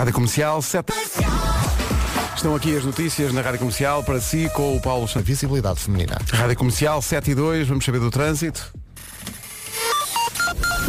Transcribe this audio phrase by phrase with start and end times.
[0.00, 0.94] Rádio Comercial 7.
[2.34, 5.28] Estão aqui as notícias na Rádio Comercial para si com o Paulo Santos.
[5.28, 6.16] Visibilidade feminina.
[6.32, 8.72] Rádio Comercial 7 e 2, vamos saber do trânsito.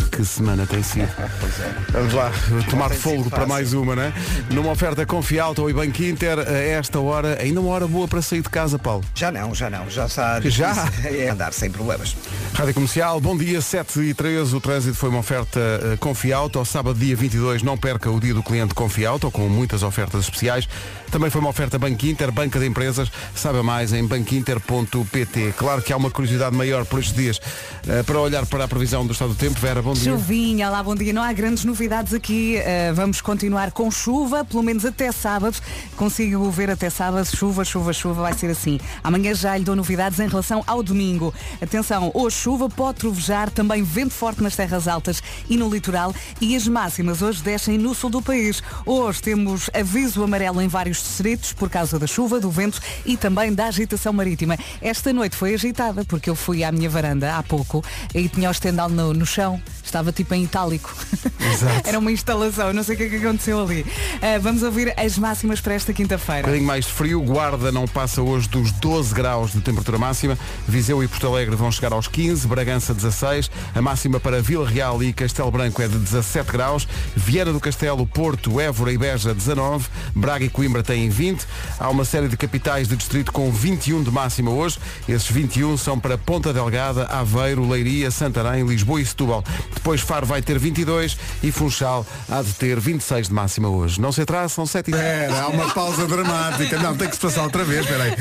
[0.10, 1.10] Que semana tem sido.
[1.92, 2.32] Vamos lá,
[2.70, 4.14] tomar fogo para mais uma, né?
[4.50, 8.42] Numa oferta Confialto e Banco Inter, a esta hora, ainda uma hora boa para sair
[8.42, 9.04] de casa, Paulo.
[9.16, 10.74] Já não, já não, já está Já?
[11.04, 12.16] É andar sem problemas.
[12.54, 16.60] Rádio Comercial, bom dia, 7 e 13 O trânsito foi uma oferta uh, Confiauto.
[16.60, 20.68] Ao sábado, dia 22, não perca o dia do cliente Confiauto, com muitas ofertas especiais.
[21.10, 23.10] Também foi uma oferta Banco Inter, Banca de Empresas.
[23.34, 25.54] Saiba mais em banquinter.pt.
[25.58, 29.06] Claro que há uma curiosidade maior por estes dias uh, para olhar para a previsão
[29.06, 29.60] do estado do tempo.
[29.60, 30.12] Vera, bom dia.
[30.12, 31.14] Chuvinha, lá bom dia.
[31.14, 32.58] Não há grandes novidades aqui.
[32.60, 35.58] Uh, vamos continuar com chuva, pelo menos até sábado.
[35.96, 37.26] Consigo ver até sábado.
[37.26, 38.22] Chuva, chuva, chuva.
[38.24, 38.80] Vai ser assim.
[39.04, 41.34] Amanhã já lhe dou novidades em relação ao domingo.
[41.62, 46.14] Atenção, hoje chuva, pode trovejar, também vento forte nas terras altas e no litoral.
[46.40, 48.64] E as máximas hoje descem no sul do país.
[48.86, 53.54] Hoje temos aviso amarelo em vários distritos por causa da chuva, do vento e também
[53.54, 54.58] da agitação marítima.
[54.82, 57.84] Esta noite foi agitada porque eu fui à minha varanda há pouco
[58.16, 59.62] e tinha o estendal no, no chão.
[59.84, 60.96] Estava tipo em itálico.
[61.40, 61.82] Exato.
[61.88, 63.86] Era uma instalação, não sei o que é que aconteceu ali.
[64.22, 66.42] Ah, vamos ouvir as máximas para esta Um quinta-feira.
[66.44, 71.04] bocadinho mais de frio, Guarda não passa hoje dos 12 graus de temperatura máxima, Viseu
[71.04, 75.12] e Porto Alegre vão chegar aos 15, Bragança 16, a máxima para Vila Real e
[75.12, 80.46] Castelo Branco é de 17 graus, Viana do Castelo, Porto, Évora e Beja 19, Braga
[80.46, 81.46] e Coimbra têm 20,
[81.78, 86.00] há uma série de capitais de distrito com 21 de máxima hoje, esses 21 são
[86.00, 89.44] para Ponta Delgada, Aveiro, Leiria, Santarém, Lisboa e Setúbal.
[89.74, 94.00] Depois Faro vai ter 22 e Funchal há de ter 26 de máxima hoje.
[94.00, 96.80] Não se atrasa, são 7 e Era, há uma pausa dramática.
[96.80, 98.16] Não, tem que se passar outra vez, peraí.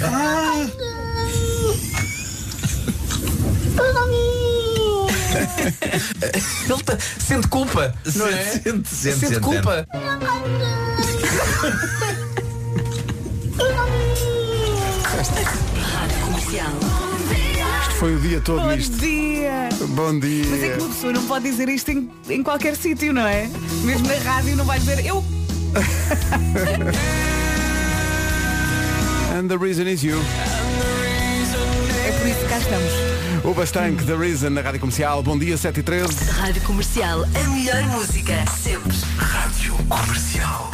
[6.69, 8.43] Ele tá- sente culpa, não é?
[8.45, 9.87] Sente, sente, Sente sente, culpa.
[17.81, 18.97] Isto foi o dia todo Bom nisto.
[18.99, 19.69] dia!
[19.89, 20.45] Bom dia.
[20.51, 23.49] Mas é que uma pessoa não pode dizer isto em, em qualquer sítio, não é?
[23.85, 25.25] Mesmo na rádio não vai dizer eu.
[29.39, 30.19] And the reason is you.
[32.07, 33.10] É por isso que cá estamos.
[33.43, 35.23] O Bastanque, The Reason, na Rádio Comercial.
[35.23, 36.31] Bom dia, 7 e 13.
[36.31, 38.95] Rádio Comercial, a melhor música, sempre.
[39.17, 40.71] Rádio Comercial.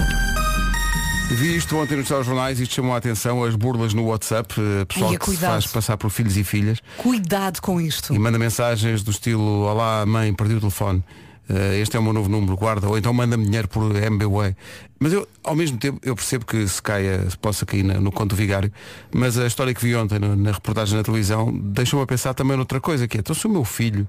[1.31, 5.11] Vi isto ontem nos telejornais, isto chamou a atenção, as burlas no WhatsApp, eh, pessoal
[5.11, 8.15] Ai, que se faz passar por filhos e filhas Cuidado com isto.
[8.15, 11.03] e manda mensagens do estilo Olá mãe, perdi o telefone.
[11.49, 14.57] Eh, este é o meu novo número, guarda, ou então manda-me dinheiro por MBWay.
[14.99, 18.11] Mas eu, ao mesmo tempo, eu percebo que se caia, se possa cair na- no
[18.11, 18.73] conto vigário,
[19.15, 22.57] mas a história que vi ontem na, na reportagem na televisão deixou-me a pensar também
[22.57, 24.09] noutra coisa, que é, então se o meu filho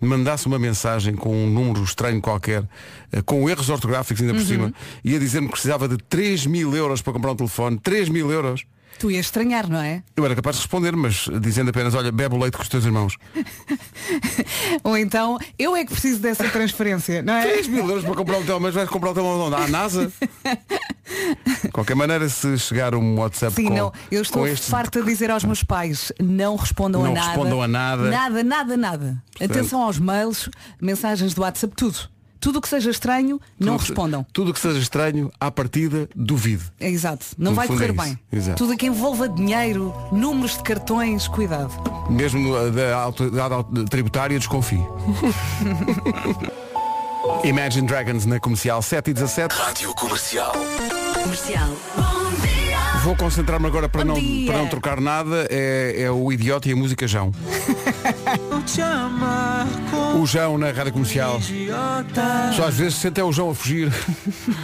[0.00, 2.66] mandasse uma mensagem com um número estranho qualquer,
[3.12, 4.72] eh, com erros ortográficos ainda por cima,
[5.04, 8.64] ia dizer-me que precisava de 3 mil euros para comprar um telefone, 3 mil euros.
[9.00, 10.02] Tu ias estranhar, não é?
[10.14, 12.84] Eu era capaz de responder, mas dizendo apenas, olha, bebe o leite com os teus
[12.84, 13.16] irmãos.
[14.84, 17.50] Ou então, eu é que preciso dessa transferência, não é?
[17.50, 19.54] 3 mil euros para comprar um telemóvel, mas vais comprar um telemóvel onde?
[19.56, 20.12] À NASA?
[21.62, 23.92] De qualquer maneira, se chegar um WhatsApp Sim, com, não.
[24.10, 27.26] Eu estou este farta de dizer aos meus pais, não respondam Não a nada.
[27.28, 28.10] respondam a nada.
[28.10, 29.22] Nada, nada, nada.
[29.40, 32.00] Atenção aos mails, mensagens do WhatsApp, tudo.
[32.40, 34.26] Tudo o que seja estranho, não tudo- respondam.
[34.32, 36.64] Tudo o que seja estranho, à partida, duvide.
[36.80, 37.26] É exato.
[37.36, 38.18] Não No vai correr é bem.
[38.32, 38.56] Exato.
[38.56, 41.70] Tudo o que envolva dinheiro, números de cartões, cuidado.
[42.08, 44.80] Mesmo uh, da autoridade au- tributária, desconfie.
[47.44, 49.54] Imagine Dragons na comercial 7 e 17.
[49.54, 50.52] Rádio Comercial.
[51.22, 51.68] Comercial.
[53.02, 54.14] Vou concentrar-me agora para não,
[54.46, 55.46] para não trocar nada.
[55.50, 57.32] É, é o idiota e a música Jão.
[60.20, 61.40] O Jão na rádio comercial.
[62.54, 63.90] Só às vezes se sente é o Jão a fugir.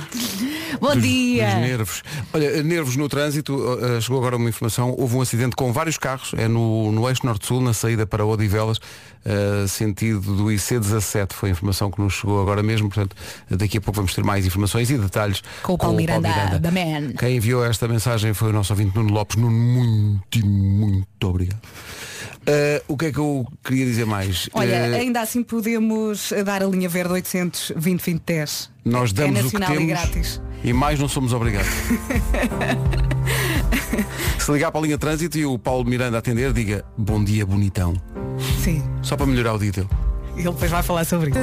[0.80, 1.46] Bom dos, dia.
[1.46, 2.02] dos nervos.
[2.32, 5.96] Olha, nervos no trânsito, uh, uh, chegou agora uma informação, houve um acidente com vários
[5.96, 8.78] carros, é no, no eixo norte-sul, na saída para Odivelas,
[9.26, 13.16] uh, sentido do IC17, foi a informação que nos chegou agora mesmo, portanto,
[13.50, 17.12] daqui a pouco vamos ter mais informações e detalhes Com o Paulo Miranda, da Man.
[17.18, 21.60] Quem enviou esta mensagem foi o nosso ouvinte Nuno Lopes, Nuno, muito, muito obrigado.
[22.48, 24.48] Uh, o que é que eu queria dizer mais?
[24.52, 28.70] Olha, Uh, ainda assim podemos dar a linha verde 800 20 20 10.
[28.84, 30.42] nós damos é o que e temos grátis.
[30.62, 31.68] e mais não somos obrigados.
[34.46, 37.44] Se ligar para a linha de trânsito e o Paulo Miranda atender, diga bom dia
[37.44, 38.00] bonitão.
[38.62, 38.80] Sim.
[39.02, 39.88] Só para melhorar o dia dele.
[40.36, 41.38] Ele depois vai falar sobre isso.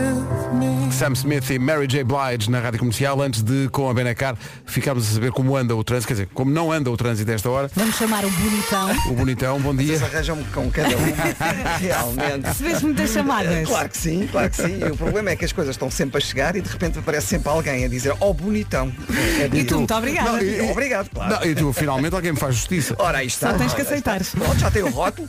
[0.98, 2.04] Sam Smith e Mary J.
[2.04, 5.84] Blige na Rádio Comercial, antes de, com a Benacar, ficarmos a saber como anda o
[5.84, 7.72] trânsito, quer dizer, como não anda o trânsito a esta hora.
[7.76, 8.92] Vamos chamar o bonitão.
[9.10, 9.98] O bonitão, bom dia.
[9.98, 11.02] Vocês arranjam com cada um.
[11.82, 12.46] Realmente.
[12.46, 13.68] Recebeste muitas chamadas.
[13.68, 14.80] Claro que sim, claro que sim.
[14.80, 17.28] E o problema é que as coisas estão sempre a chegar e de repente aparece
[17.28, 18.92] sempre alguém a dizer, oh bonitão.
[19.40, 20.32] É E tu, muito obrigada.
[20.34, 21.34] Não, e- obrigado, claro.
[21.34, 22.96] Não, e tu, finalmente alguém me faz justiça.
[23.00, 23.52] Ora, aí está.
[23.52, 24.22] Só tens que aceitar.
[24.24, 25.28] Pronto, já tem o rótulo.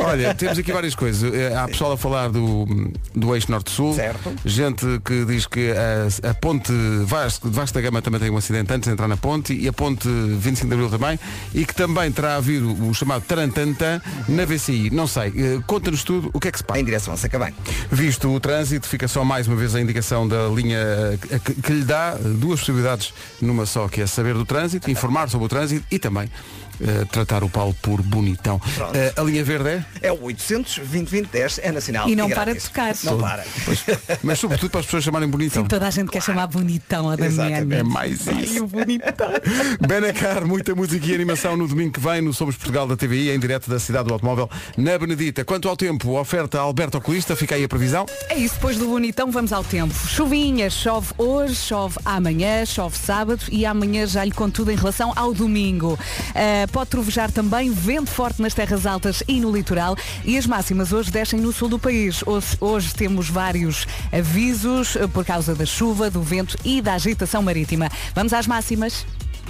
[0.00, 1.32] Olha, temos aqui várias coisas.
[1.32, 2.66] Eh, Há pessoal a falar do,
[3.14, 3.94] do eixo norte-sul.
[3.94, 4.32] Certo.
[4.44, 6.72] Gente que diz que a, a ponte
[7.06, 9.66] Vasco, de Vasco da Gama também tem um acidente antes de entrar na ponte e
[9.68, 11.18] a ponte 25 de Abril também.
[11.54, 14.90] E que também terá havido o chamado Tarantantã na VCI.
[14.90, 15.32] Não sei.
[15.36, 16.80] Eh, Conta-nos tudo o que é que se passa.
[16.80, 17.54] em direção a Sacabém.
[17.90, 21.72] Visto o trânsito, fica só mais uma vez a indicação da linha eh, que, que
[21.72, 25.84] lhe dá duas possibilidades numa só, que é saber do trânsito, informar sobre o trânsito
[25.90, 26.28] e também
[26.80, 28.60] eh, tratar o Paulo por bonitão.
[28.94, 29.84] Eh, a linha verde é?
[30.02, 32.08] É o 800 2010 é nacional.
[32.08, 32.68] E não grátis.
[32.68, 33.12] para de tocar.
[33.12, 33.44] Não para.
[34.22, 35.62] Mas sobretudo para as pessoas chamarem bonitão.
[35.62, 37.76] Sim, toda a gente quer chamar bonitão a Damiana.
[37.76, 38.66] É mais isso.
[39.86, 43.38] Benacar, muita música e animação no domingo que vem no Somos Portugal da TVI, em
[43.38, 45.44] direto da cidade do automóvel, na Benedita.
[45.44, 48.06] Quanto ao tempo, oferta Alberto Oculista, fica aí a previsão.
[48.28, 49.94] É isso, depois do bonitão vamos ao tempo.
[50.08, 55.12] Chuvinha, chove hoje, chove amanhã, chove sábado e amanhã já lhe conto tudo em relação
[55.16, 55.98] ao domingo.
[56.34, 60.92] Ah, pode trovejar também, vento forte nas terras altas e no litoral e as máximas
[60.92, 62.22] hoje descem no sul do país.
[62.26, 67.42] Hoje, hoje temos vários avisos ah, por causa da chuva, do vento e da agitação
[67.42, 67.90] marítima.
[68.14, 69.04] Vamos às máximas?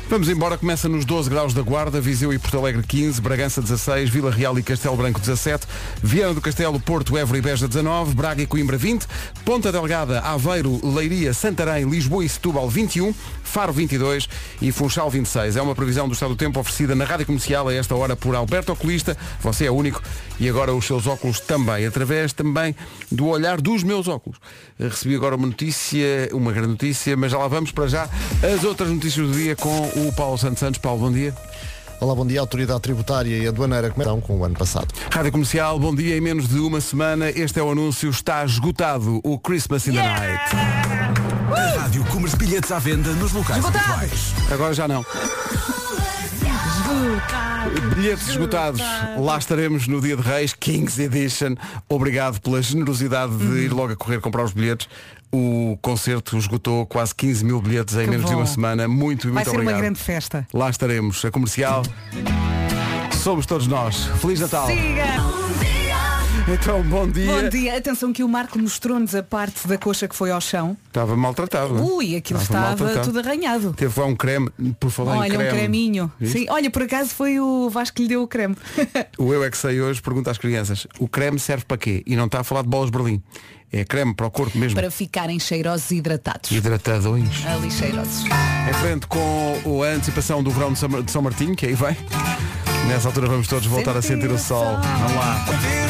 [0.06, 4.10] Vamos embora, começa nos 12 graus da Guarda, Viseu e Porto Alegre 15, Bragança 16,
[4.10, 5.66] Vila Real e Castelo Branco 17,
[6.02, 9.06] Viana do Castelo, Porto, Évora e Beja 19, Braga e Coimbra 20,
[9.46, 14.28] Ponta Delgada, Aveiro, Leiria, Santarém, Lisboa e Setúbal 21, Faro 22
[14.60, 15.56] e Funchal 26.
[15.56, 18.34] É uma previsão do estado do tempo oferecida na Rádio Comercial a esta hora por
[18.34, 20.02] Alberto Oculista, você é único,
[20.38, 22.76] e agora os seus óculos também, através também
[23.10, 24.38] do olhar dos meus óculos.
[24.78, 28.08] Eh, Recebi agora uma notícia, uma grande notícia, mas já lá vamos para já
[28.42, 30.78] as outras notícias do dia com o Paulo Santos Santos.
[30.78, 31.34] Paulo, bom dia.
[32.00, 32.40] Olá, bom dia.
[32.40, 34.88] A Autoridade Tributária e Aduaneira começam com o ano passado.
[35.10, 36.16] Rádio Comercial, bom dia.
[36.16, 40.02] Em menos de uma semana, este é o anúncio, está esgotado o Christmas in the
[40.02, 40.56] Night.
[41.50, 44.34] A Rádio Comercial bilhetes à venda nos locais habituais.
[44.50, 45.04] Agora já não.
[47.94, 48.80] Bilhetes esgotados.
[49.18, 51.54] Lá estaremos no dia de Reis, Kings Edition.
[51.88, 54.88] Obrigado pela generosidade de ir logo a correr comprar os bilhetes.
[55.36, 58.38] O concerto esgotou quase 15 mil bilhetes em Que menos de bom.
[58.38, 58.86] uma semana.
[58.86, 59.74] Muito, Vai muito ser obrigado.
[59.74, 60.46] uma grande festa.
[60.54, 61.24] Lá estaremos.
[61.24, 61.82] A comercial.
[63.22, 64.04] Somos todos nós.
[64.20, 64.68] Feliz Natal.
[64.68, 65.63] Siga!
[66.46, 67.26] Então, bom dia.
[67.26, 67.78] Bom dia.
[67.78, 70.76] Atenção que o Marco mostrou-nos a parte da coxa que foi ao chão.
[70.86, 71.78] Estava maltratado.
[71.78, 71.80] é?
[71.80, 73.72] Ui, aquilo Estava estava tudo arranhado.
[73.72, 75.44] Teve lá um creme, por falar em Olha, creme.
[75.48, 76.12] um creminho.
[76.20, 76.40] Viste?
[76.40, 78.56] Sim, olha, por acaso foi o Vasco que lhe deu o creme.
[79.16, 82.02] O Eu é que sei hoje pergunta às crianças, o creme serve para quê?
[82.06, 83.22] E não está a falar de bolas Berlim.
[83.72, 84.74] É creme para o corpo mesmo.
[84.78, 86.50] Para ficarem cheirosos e hidratados.
[86.50, 87.44] Hidratadões.
[87.46, 88.24] Ali cheirosos.
[88.68, 91.96] Em frente com a antecipação do verão de São, Martinho, que aí vem.
[92.86, 94.76] Nessa altura vamos todos voltar a sentir o sol.
[94.76, 95.83] Vamos lá.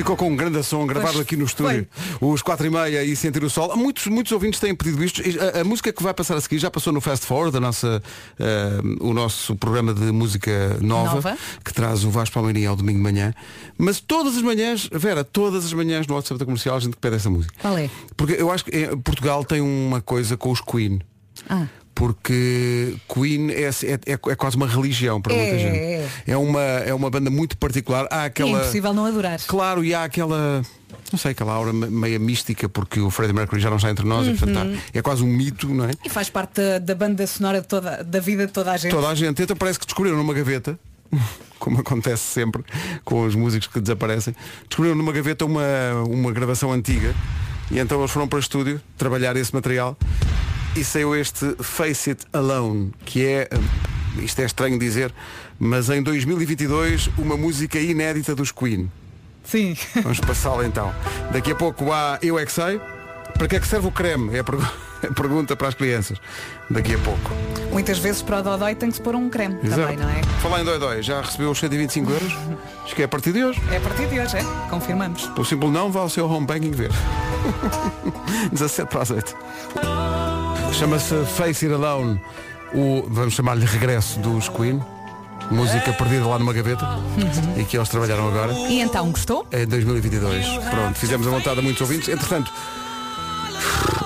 [0.00, 1.86] Ficou com um grande som gravado Pois aqui no estúdio.
[2.22, 3.76] Os 4 e meia e sentir o sol.
[3.76, 5.20] Muitos, muitos ouvintes têm pedido isto.
[5.54, 8.02] A, a música que vai passar a seguir já passou no Fast Forward, a nossa,
[8.38, 11.38] eh, o nosso programa de música nova, Nova.
[11.62, 13.34] que traz o Vasco Palmeirinho ao domingo de manhã.
[13.76, 17.16] Mas todas as manhãs, Vera, todas as manhãs no WhatsApp da comercial a gente pede
[17.16, 17.52] essa música.
[17.60, 17.90] Qual é?
[18.16, 21.00] Porque eu acho que eh, Portugal tem uma coisa com os Queen.
[21.46, 21.66] Ah.
[21.94, 25.76] Porque Queen é, é, é quase uma religião para É, muita gente.
[25.78, 26.08] é.
[26.28, 28.06] É uma, é uma banda muito particular.
[28.10, 28.50] Há É aquela.
[28.60, 29.38] impossível não adorar.
[29.46, 30.62] Claro, e há aquela.
[31.12, 34.06] Não sei, aquela aura me- meia mística, porque o Freddie Mercury já não está entre
[34.06, 34.78] nós, e, portanto, Uhum.
[34.94, 35.90] é quase um mito, não é?
[36.04, 38.92] E faz parte da, da banda sonora toda, da vida de toda a gente.
[38.92, 39.42] Toda a gente.
[39.42, 40.78] Então parece que descobriram numa gaveta,
[41.58, 42.64] como acontece sempre
[43.04, 44.34] com os músicos que desaparecem,
[44.68, 45.62] descobriram numa gaveta uma,
[46.08, 47.14] uma gravação antiga
[47.70, 49.96] e então eles foram para o estúdio trabalhar esse material
[50.76, 55.12] e saiu este Face It Alone, que é, hum, isto é estranho dizer,
[55.58, 58.90] mas em 2022 uma música inédita dos Queen.
[59.44, 59.76] Sim.
[60.02, 60.94] Vamos passá-la então.
[61.32, 62.80] Daqui a pouco há Eu é que sei.
[63.34, 64.36] Para que é que serve o creme?
[64.36, 64.62] É a, pergu-
[65.02, 66.18] a pergunta para as crianças.
[66.68, 67.30] Daqui a pouco.
[67.72, 69.80] Muitas vezes para o Dodói tem que se pôr um creme Exato.
[69.82, 70.22] também, não é?
[70.42, 72.32] Falar em dói dói, já recebeu os 125 euros?
[72.84, 73.60] Acho que é a partir de hoje.
[73.72, 74.42] É a partir de hoje, é?
[74.68, 75.26] Confirmamos.
[75.28, 76.90] Pelo simples não, vá ao seu home banking ver.
[78.52, 79.36] 17 para as 8.
[80.80, 82.18] Chama-se Face It Alone.
[82.72, 84.80] O, vamos chamar-lhe regresso dos Queen.
[85.50, 86.86] Música perdida lá numa gaveta.
[87.54, 88.54] E que eles trabalharam agora.
[88.54, 89.46] E então, gostou?
[89.52, 90.46] Em 2022.
[90.70, 92.08] Pronto, fizemos a vontade a muitos ouvintes.
[92.08, 92.50] Entretanto,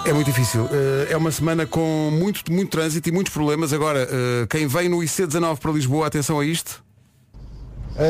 [0.04, 0.68] é muito difícil.
[0.72, 3.72] Eh, É uma semana com muito, muito trânsito e muitos problemas.
[3.72, 6.82] Agora, eh, quem vem no IC19 para Lisboa, atenção a isto.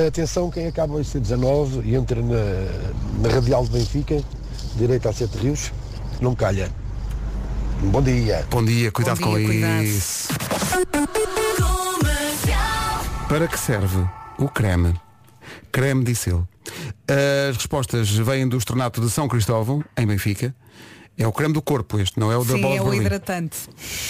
[0.09, 4.23] Atenção, quem acaba o IC19 e entra na, na Radial de Benfica,
[4.75, 5.71] direito a Sete Rios,
[6.18, 6.71] não calha.
[7.83, 8.47] Bom dia.
[8.50, 9.83] Bom dia, cuidado Bom dia, com cuidado.
[9.85, 10.28] isso.
[13.28, 14.04] Para que serve
[14.38, 14.95] o creme?
[15.73, 16.43] Creme disse ele.
[17.50, 20.54] As respostas vêm do Estornato de São Cristóvão, em Benfica.
[21.16, 23.57] É o creme do corpo este, não é o da Sim, bola é o hidratante.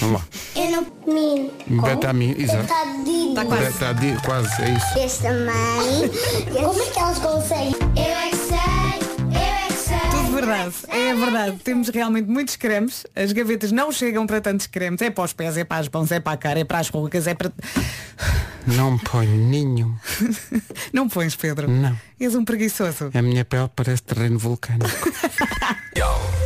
[0.01, 0.27] Vamos lá.
[0.57, 1.83] Eu não minto.
[1.83, 2.63] Betamina, exato.
[2.63, 3.35] Betadine.
[3.35, 3.65] Tá quase.
[3.73, 4.99] Betadi- quase, é isso.
[4.99, 6.09] Este também.
[6.65, 7.74] Como é que elas conseguem?
[10.35, 11.57] Verdade, é verdade.
[11.63, 13.07] Temos realmente muitos cremes.
[13.15, 15.01] As gavetas não chegam para tantos cremes.
[15.01, 16.89] É para os pés, é para as mãos, é para a cara, é para as
[16.89, 17.53] rugas, é para.
[18.67, 19.95] Não ponho nenhum.
[20.93, 21.69] Não pões, Pedro.
[21.69, 21.97] Não.
[22.19, 23.11] És um preguiçoso.
[23.13, 24.89] A minha pele parece terreno vulcânico.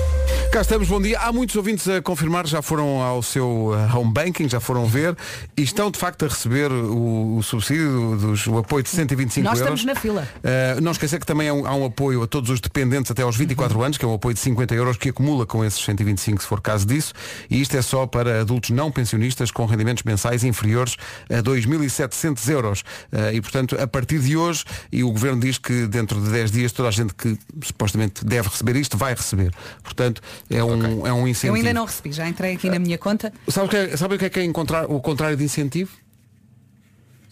[0.59, 1.21] Cá estamos, bom dia.
[1.21, 5.17] Há muitos ouvintes a confirmar, já foram ao seu uh, home banking, já foram ver
[5.57, 9.61] e estão de facto a receber o, o subsídio dos, o apoio de 125 Nós
[9.61, 9.79] euros.
[9.79, 10.29] estamos na fila.
[10.39, 13.23] Uh, não esquecer que também há um, há um apoio a todos os dependentes até
[13.23, 16.43] aos 24 anos, que é um apoio de 50 euros que acumula com esses 125
[16.43, 17.13] se for caso disso.
[17.49, 20.97] E isto é só para adultos não pensionistas com rendimentos mensais inferiores
[21.31, 22.81] a 2.700 euros.
[23.13, 26.51] Uh, e portanto, a partir de hoje, e o Governo diz que dentro de 10
[26.51, 29.55] dias toda a gente que supostamente deve receber isto vai receber.
[29.85, 31.57] Portanto, é um, é um Eu incentivo.
[31.57, 33.33] ainda não recebi, já entrei aqui na minha conta.
[33.49, 35.93] Sabe o que é, sabe o que é, que é encontrar o contrário de incentivo?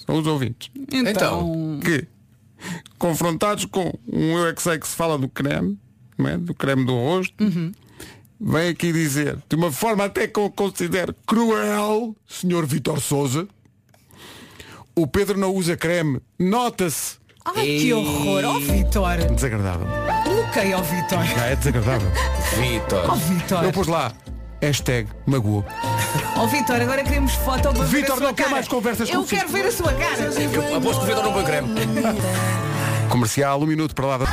[0.04, 0.70] São os ouvintes.
[0.92, 2.06] Então, que
[2.98, 5.78] confrontados com um eu é que sei que se fala do creme,
[6.16, 6.38] não é?
[6.38, 7.34] do creme do rosto,
[8.40, 13.48] vem aqui dizer, de uma forma até que eu considero cruel, senhor Vitor Souza,
[14.94, 17.18] o Pedro não usa creme, nota-se.
[17.54, 19.16] Ai que horror, ó Vitor.
[19.34, 19.86] Desagradável.
[20.24, 21.24] Bloqueei ao Vitor.
[21.24, 22.10] Já é desagradável.
[22.56, 23.10] Vitor.
[23.10, 23.64] Ó Vitor.
[23.64, 24.12] Eu pus lá,
[24.60, 25.64] hashtag magoou.
[26.36, 29.40] Ó Vitor, agora queremos foto para Vitor, não quer mais conversas Eu consigo.
[29.40, 30.22] quero ver a sua cara.
[30.22, 31.68] Eu aposto que o Vitor não põe creme.
[33.10, 34.18] Comercial, um minuto para lá.
[34.18, 34.26] da-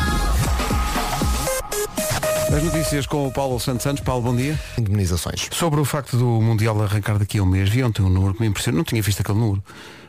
[2.56, 4.04] As notícias com o Paulo Santos Santos.
[4.04, 4.60] Paulo, bom dia.
[4.78, 5.48] Indemnizações.
[5.52, 8.42] Sobre o facto do Mundial arrancar daqui a um mês, vi ontem um número que
[8.42, 9.64] me impressionou, não tinha visto aquele número.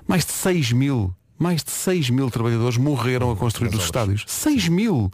[0.07, 4.25] Mais de 6 mil, mais de 6 mil trabalhadores morreram a construir os estádios.
[4.27, 5.11] 6 mil!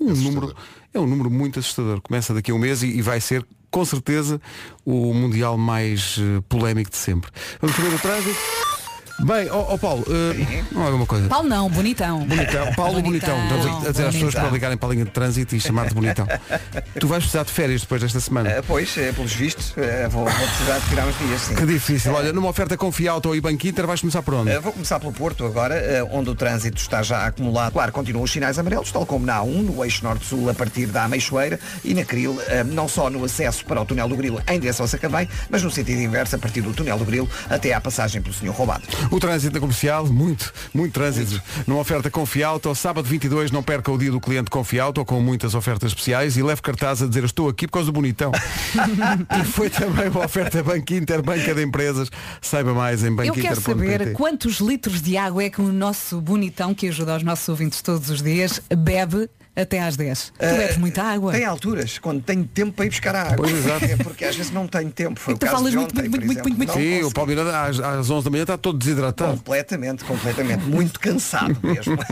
[0.00, 0.54] Um número,
[0.92, 2.00] é um número muito assustador.
[2.00, 4.40] Começa daqui a um mês e, e vai ser, com certeza,
[4.84, 7.30] o Mundial mais eh, polémico de sempre.
[7.60, 8.73] Vamos saber o trânsito.
[9.20, 11.28] Bem, ó ó, Paulo, eh, não é uma coisa.
[11.28, 12.20] Paulo não, bonitão.
[12.26, 13.36] Bonitão, Paulo Bonitão.
[13.36, 14.42] Bonitão, Estamos a dizer às pessoas bonitão.
[14.42, 16.26] para ligarem para a linha de trânsito e chamar-te Bonitão.
[16.98, 18.50] Tu vais precisar de férias depois desta semana.
[18.50, 21.54] Eh, pois, eh, pelos vistos, eh, vou, vou precisar de tirar uns dias, sim.
[21.54, 22.12] Que difícil.
[22.12, 24.50] Olha, numa oferta Confiauto e Banco Inter vais começar por onde?
[24.50, 27.72] Eh, Vou começar pelo Porto agora, eh, onde o trânsito está já acumulado.
[27.72, 31.04] Claro, continuam os sinais amarelos, tal como na A1, no eixo norte-sul, a partir da
[31.04, 34.58] Ameixoeira, e na Cril, eh, não só no acesso para o túnel do Grilo em
[34.58, 37.80] direção a Sacavém, mas no sentido inverso, a partir do túnel do Grilo até à
[37.80, 38.82] passagem pelo Senhor Roubado.
[39.10, 41.40] O trânsito na comercial, muito, muito trânsito.
[41.66, 45.92] Numa oferta Confiauto, sábado 22, não perca o dia do cliente Confiauto, com muitas ofertas
[45.92, 48.32] especiais e leve cartaz a dizer estou aqui por causa do bonitão.
[49.40, 52.10] e foi também uma oferta Banco Inter, banca de empresas.
[52.40, 54.12] Saiba mais em Eu quero saber banquinter.pt.
[54.12, 58.10] quantos litros de água é que o nosso bonitão, que ajuda os nossos ouvintes todos
[58.10, 60.32] os dias, bebe até às 10.
[60.38, 61.32] Tu Eh, bebes muita água.
[61.32, 63.36] Tem alturas, quando tenho tempo para ir buscar a água.
[63.36, 63.84] Pois, exato.
[63.84, 65.18] É porque às vezes não tenho tempo.
[65.20, 67.10] Foi E o tu caso falas de muito, ontem, muito, muito, muito, Não Sim, o.
[67.12, 69.36] Paulo Miranda às, às 11 da manhã está todo desidratado.
[69.36, 70.64] Completamente, completamente.
[70.64, 71.94] Muito cansado mesmo.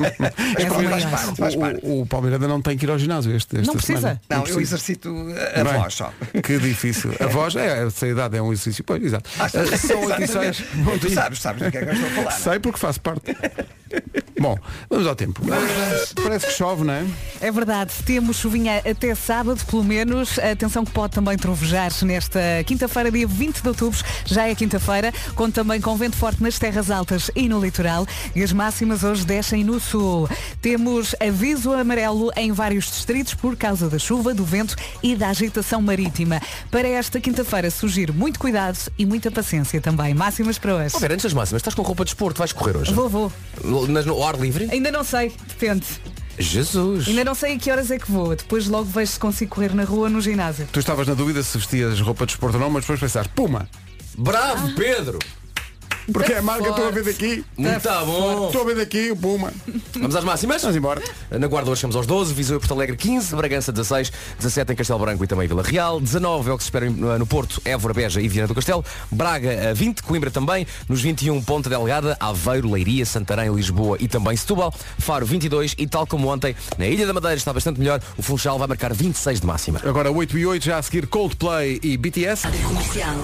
[0.72, 1.80] Uma faz parte, faz parte.
[1.82, 3.98] O, o Paulo Miranda não tem que ir ao ginásio este, esta Não precisa.
[4.00, 4.20] semana.
[4.30, 4.58] Não, precisa.
[4.58, 5.08] eu exercito
[5.54, 6.12] a, Bem, voz só.
[6.42, 7.12] Que difícil.
[7.18, 8.84] A voz, é, essa idade é um exercício.
[8.84, 9.28] Pois, exato.
[9.38, 10.62] Ah, Ah, São 8 e 6.
[10.84, 12.30] Bom Tu sabes, sabes do que é que eu estou a falar.
[12.32, 13.36] Sei porque faço parte.
[14.40, 14.58] Bom,
[14.88, 15.42] vamos ao tempo.
[15.52, 17.04] Ah, Parece que chove, não é?
[17.40, 20.38] É verdade, temos chuvinha até sábado, pelo menos.
[20.38, 23.98] Atenção que pode também trovejar nesta quinta-feira, dia 20 de outubro.
[24.24, 28.06] Já é quinta-feira, conta também com vento forte nas terras altas e no litoral.
[28.34, 30.28] E as máximas hoje descem no sul.
[30.60, 35.80] Temos aviso amarelo em vários distritos por causa da chuva, do vento e da agitação
[35.80, 36.40] marítima.
[36.70, 40.14] Para esta quinta-feira, sugiro muito cuidado e muita paciência também.
[40.14, 40.94] Máximas para hoje.
[40.96, 42.92] Ó, Vera, antes das máximas, estás com roupa de esporte, vais correr hoje?
[42.92, 43.32] Vou, vou.
[43.88, 44.68] Mas no ar livre?
[44.70, 45.86] Ainda não sei, depende.
[46.38, 47.08] Jesus.
[47.08, 48.34] Ainda não sei a que horas é que vou.
[48.34, 50.68] Depois logo vejo se consigo correr na rua ou no ginásio.
[50.72, 53.68] Tu estavas na dúvida se vestias roupa de esporte ou não, mas depois pensaste, Puma,
[54.16, 55.18] Bravo, Pedro!
[56.12, 57.44] Porque é a marca estou a ver daqui.
[57.56, 58.46] Muito tá bom.
[58.46, 59.52] Estou a ver daqui o Puma.
[59.94, 60.62] Vamos às máximas?
[60.62, 61.02] Vamos embora.
[61.30, 64.76] Na Guarda hoje chegamos aos 12, Viseu e Porto Alegre 15, Bragança 16, 17 em
[64.76, 67.62] Castelo Branco e também Vila Real, 19 é o que se espera no no Porto,
[67.64, 72.16] Évora, Beja e Viana do Castelo, Braga eh, 20, Coimbra também, nos 21 Ponta Delgada,
[72.18, 77.06] Aveiro, Leiria, Santarém, Lisboa e também Setúbal, Faro 22 e tal como ontem, na Ilha
[77.06, 79.80] da Madeira está bastante melhor, o Funchal vai marcar 26 de máxima.
[79.84, 82.48] Agora 8 e 8, já a seguir Coldplay e BTS.
[82.66, 83.14] Comercial.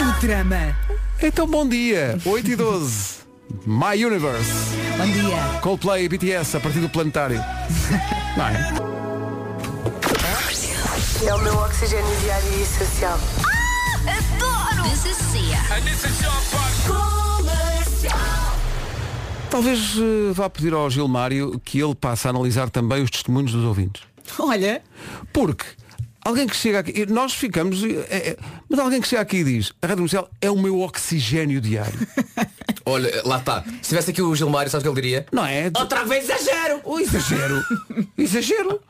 [0.00, 1.05] O drama.
[1.22, 3.16] Então bom dia, 8 e 12.
[3.64, 4.52] My Universe.
[4.98, 5.60] Bom dia.
[5.62, 7.38] Coldplay e BTS a partir do planetário.
[8.36, 8.96] Não é?
[11.26, 13.18] É o meu oxigênio diário e essencial.
[14.06, 14.90] Adoro!
[14.90, 15.58] This is Sia.
[19.48, 23.64] Talvez eh, vá pedir ao Gilmário que ele passe a analisar também os testemunhos dos
[23.64, 24.02] ouvintes.
[24.38, 24.82] Olha,
[25.32, 25.64] Porque
[26.26, 28.36] alguém que chega aqui, nós ficamos, é, é,
[28.68, 31.98] mas alguém que chega aqui e diz, a Rádio Comercial é o meu oxigênio diário.
[32.84, 33.64] Olha, lá está.
[33.82, 35.26] Se tivesse aqui o Gilmário, sabes o que ele diria?
[35.32, 35.70] Não é?
[35.76, 36.80] Outra vez exagero!
[36.84, 37.62] O exagero.
[38.18, 38.80] exagero.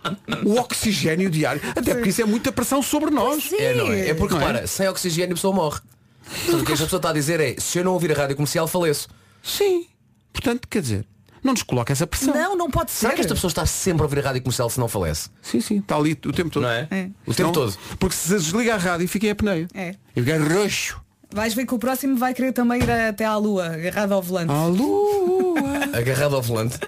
[0.45, 1.63] O oxigênio diário.
[1.75, 3.51] Até porque isso é muita pressão sobre nós.
[3.53, 4.09] É, não é?
[4.11, 4.47] É porque, Não é?
[4.47, 5.81] repara, sem oxigênio a pessoa morre.
[6.27, 8.37] Portanto, o que esta pessoa está a dizer é, se eu não ouvir a rádio
[8.37, 9.09] comercial, faleço.
[9.43, 9.87] Sim.
[10.33, 11.07] Portanto, quer dizer,
[11.47, 12.35] não nos coloca essa pressão.
[12.35, 13.01] não, não pode ser.
[13.01, 15.31] Será que esta pessoa está sempre a ouvir a rádio comercial se não falece?
[15.41, 16.65] Sim, sim, está ali o tempo todo.
[16.65, 16.89] Não é?
[16.91, 17.09] É.
[17.27, 17.75] O tempo todo.
[17.99, 19.69] Porque se desliga a rádio fica em apneia.
[19.75, 19.95] É.
[20.15, 21.01] E fica roxo.
[21.33, 24.53] Vais ver que o próximo vai querer também ir até à lua, agarrado ao volante.
[24.53, 25.57] A lua.
[25.93, 26.79] Agarrado ao volante.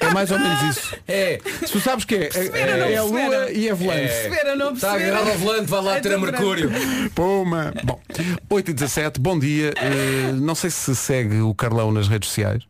[0.00, 0.96] É mais ou menos isso.
[1.06, 1.38] É.
[1.66, 4.00] Se tu sabes que é, Perceberam, é, é a lua e é volante.
[4.00, 6.18] Perceberam, não Está agarrado ao volante, vai lá ter a.
[6.18, 6.70] Mercúrio.
[7.14, 7.72] Puma.
[7.84, 8.00] Bom,
[8.48, 9.72] 8 e 17, bom dia.
[9.76, 12.64] Eh, não sei se segue o Carlão nas redes sociais,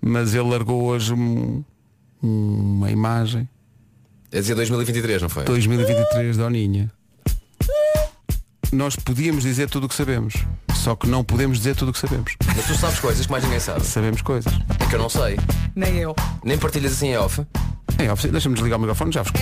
[0.00, 1.62] mas ele largou hoje um-
[2.22, 3.48] uma imagem.
[4.30, 5.44] É dizer 2023, não foi?
[5.44, 6.90] 2023 da Oninha.
[8.70, 10.34] Nós podíamos dizer tudo o que sabemos,
[10.74, 12.36] só que não podemos dizer tudo o que sabemos.
[12.54, 13.82] Mas tu sabes coisas que mais ninguém sabe.
[13.86, 14.52] Sabemos coisas.
[14.78, 15.38] É que eu não sei.
[15.74, 16.14] Nem eu.
[16.44, 17.40] Nem partilhas assim em off.
[17.98, 19.32] É, óbvio, deixa-me desligar o microfone, já vos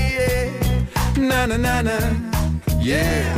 [1.18, 1.92] Na, na, na, na.
[2.80, 3.34] Yeah.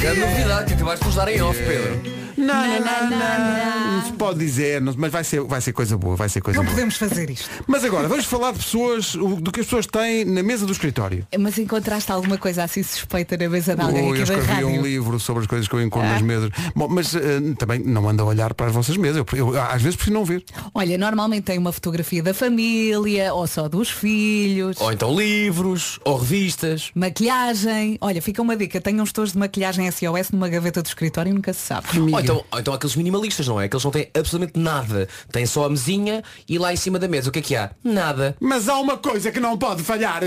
[0.00, 2.19] Grande novidade que acabaste de nos dar em off, Pedro.
[2.36, 3.90] Na, na, na.
[3.96, 6.58] Não se pode dizer, não- mas vai ser, vai ser coisa boa, vai ser coisa
[6.58, 6.74] Não boa.
[6.74, 7.48] podemos fazer isto.
[7.66, 11.26] Mas agora, vamos falar de pessoas, do que as pessoas têm na mesa do escritório.
[11.38, 14.64] Mas encontraste alguma coisa assim suspeita na mesa de alguém Oh, eu aqui da escrevi
[14.64, 16.12] um livro sobre as coisas que eu encontro Ah.
[16.14, 16.50] nas mesas.
[16.74, 17.20] Bom, mas eh,
[17.58, 19.24] também não ando a olhar para as vossas mesas.
[19.32, 20.44] Eu, eu, às vezes prefiro não ver.
[20.74, 24.76] Olha, normalmente tem uma fotografia da família ou só dos filhos.
[24.80, 26.90] Ou então livros, ou revistas.
[26.94, 27.98] Maquilhagem.
[28.00, 28.80] Olha, fica uma dica.
[28.80, 31.86] Tenho uns tojos de maquilhagem SOS numa gaveta do escritório e nunca se sabe.
[32.30, 33.68] Então, ou então aqueles minimalistas, não é?
[33.68, 35.08] Que eles não têm absolutamente nada.
[35.32, 37.70] Têm só a mesinha e lá em cima da mesa o que é que há?
[37.82, 38.36] Nada.
[38.38, 40.22] Mas há uma coisa que não pode falhar,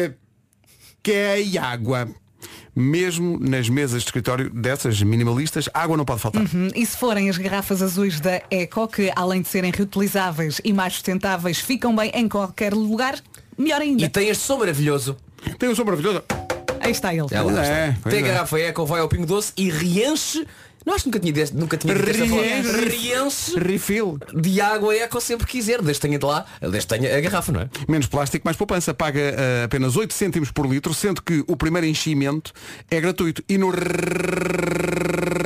[1.01, 2.07] que é a água.
[2.75, 6.41] Mesmo nas mesas de escritório dessas minimalistas, água não pode faltar.
[6.41, 10.73] Hum, E se forem as garrafas azuis da Eco, que além de serem reutilizáveis e
[10.73, 13.15] mais sustentáveis, ficam bem em qualquer lugar,
[13.58, 14.04] melhor ainda.
[14.04, 15.15] E tem este som maravilhoso.
[15.60, 16.23] Tem um som maravilhoso.
[16.84, 17.27] Aí está ele.
[17.32, 17.65] É lá.
[17.65, 18.27] É, tem a é.
[18.34, 20.45] garrafa Eco, vai ao Pingo Doce e reenche.
[20.86, 23.63] Não acho que nunca tinha, deste- nunca tinha dito forma.
[23.65, 24.19] Refill.
[24.36, 25.82] de água Eco sempre quiser.
[25.82, 27.69] Desde que tenha de lá, desde tenha a garrafa, não é?
[27.88, 28.93] Menos plástico, mais poupança.
[28.93, 32.52] Paga eh, apenas 8 cêntimos por litro, sendo que o primeiro enchimento
[32.91, 33.43] é gratuito.
[33.48, 33.72] E no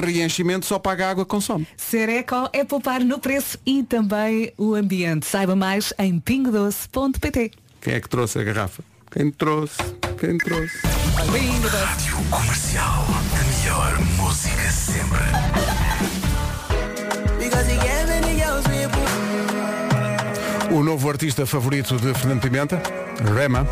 [0.06, 1.68] reenchimento só paga a água que consome.
[1.78, 5.26] Ser Eco é poupar no preço e também o ambiente.
[5.26, 7.52] Saiba mais em pingodoce.pt.
[7.82, 8.84] Quem é que trouxe a garrafa?
[9.12, 9.78] Quem trouxe?
[10.20, 10.78] Quem trouxe?
[10.86, 13.06] Rádio Comercial.
[13.34, 15.20] A melhor música sempre.
[20.72, 22.82] O novo artista favorito de Fernando Pimenta,
[23.34, 23.66] Rema,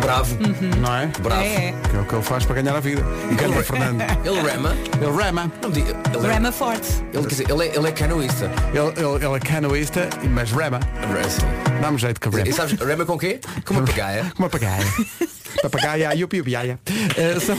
[0.00, 0.36] Bravo.
[0.78, 1.06] não é?
[1.20, 1.42] Bravo.
[1.42, 3.02] É, Que é o que ele faz para ganhar a vida.
[3.30, 4.00] E canta Fernando.
[4.24, 4.76] Ele rema.
[5.00, 5.52] Ele rema.
[5.62, 5.96] Não me diga.
[6.14, 6.32] Ele, é.
[6.32, 6.88] Rema Forte.
[7.12, 8.50] ele, quer dizer, ele, é, ele é canoísta.
[8.72, 10.80] Ele, ele, ele é canoísta, mas rema.
[11.80, 12.52] Dá-me jeito que E rema.
[12.52, 13.40] sabes, rema com quê?
[13.64, 14.32] Com uma pegaia.
[14.36, 14.86] Com uma papagaia.
[15.62, 16.78] Papagaia, yupi, yupiaia.
[17.16, 17.56] Eh, são-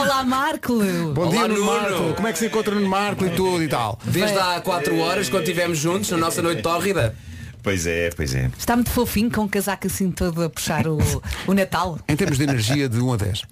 [0.00, 0.74] Olá Marco.
[1.14, 1.64] Bom Olá, dia, Nuno.
[1.66, 2.14] Marco.
[2.14, 3.98] Como é que se encontra no Marco e tudo e tal?
[4.04, 7.14] Desde há 4 horas, quando estivemos juntos, na nossa noite tórrida.
[7.62, 8.50] Pois é, pois é.
[8.58, 10.98] Está muito fofinho com o casaco assim todo a puxar o,
[11.46, 11.98] o Natal.
[12.08, 13.42] Em termos de energia de 1 a 10.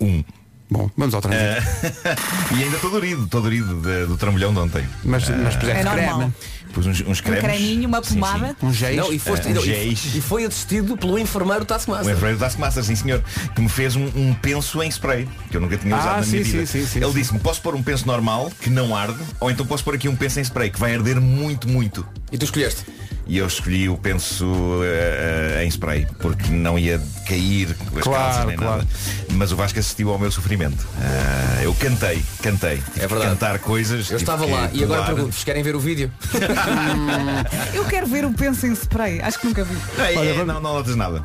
[0.00, 0.24] Um.
[0.70, 1.62] Bom, vamos ao trânsito.
[2.56, 4.88] E ainda estou dorido, estou dorido de- do trambolhão de ontem.
[5.04, 6.16] Mas, mas puseste É normal.
[6.16, 6.34] creme.
[6.72, 7.42] Pus uns, uns Um cremes.
[7.42, 8.56] creminho, uma Sim, pomada.
[8.62, 8.96] Um geis.
[8.96, 10.14] Não, e, foste, Ah, um e- geis.
[10.14, 11.92] e foi assistido pelo enfermeiro sim.
[11.92, 13.22] O enfermeiro da Master, sim senhor,
[13.54, 16.26] que me fez um, um penso em spray, que eu nunca tinha Ah, usado na
[16.26, 16.66] minha sim, vida.
[16.66, 17.18] sim, sim, sim, Ele sim.
[17.18, 20.16] disse-me, posso pôr um penso normal, que não arde, ou então posso pôr aqui um
[20.16, 22.06] penso em spray, que vai arder muito, muito.
[22.30, 22.84] E tu escolheste?
[23.24, 24.44] E eu escolhi o penso
[24.82, 28.76] eh, em spray, porque não ia cair com as Claro, calças nem claro.
[28.78, 28.88] nada.
[29.34, 30.84] Mas o Vasco assistiu ao meu sofrimento.
[31.00, 32.82] Ah, eu cantei, cantei.
[32.96, 33.30] É verdade.
[33.30, 34.10] cantar coisas.
[34.10, 35.14] Eu estava lá e agora pular.
[35.14, 36.10] pergunto-vos, querem ver o vídeo?
[37.74, 39.20] Eu quero ver o penso em spray.
[39.20, 39.76] Acho que nunca vi.
[39.96, 41.24] Não, é- é- não, não notas nada.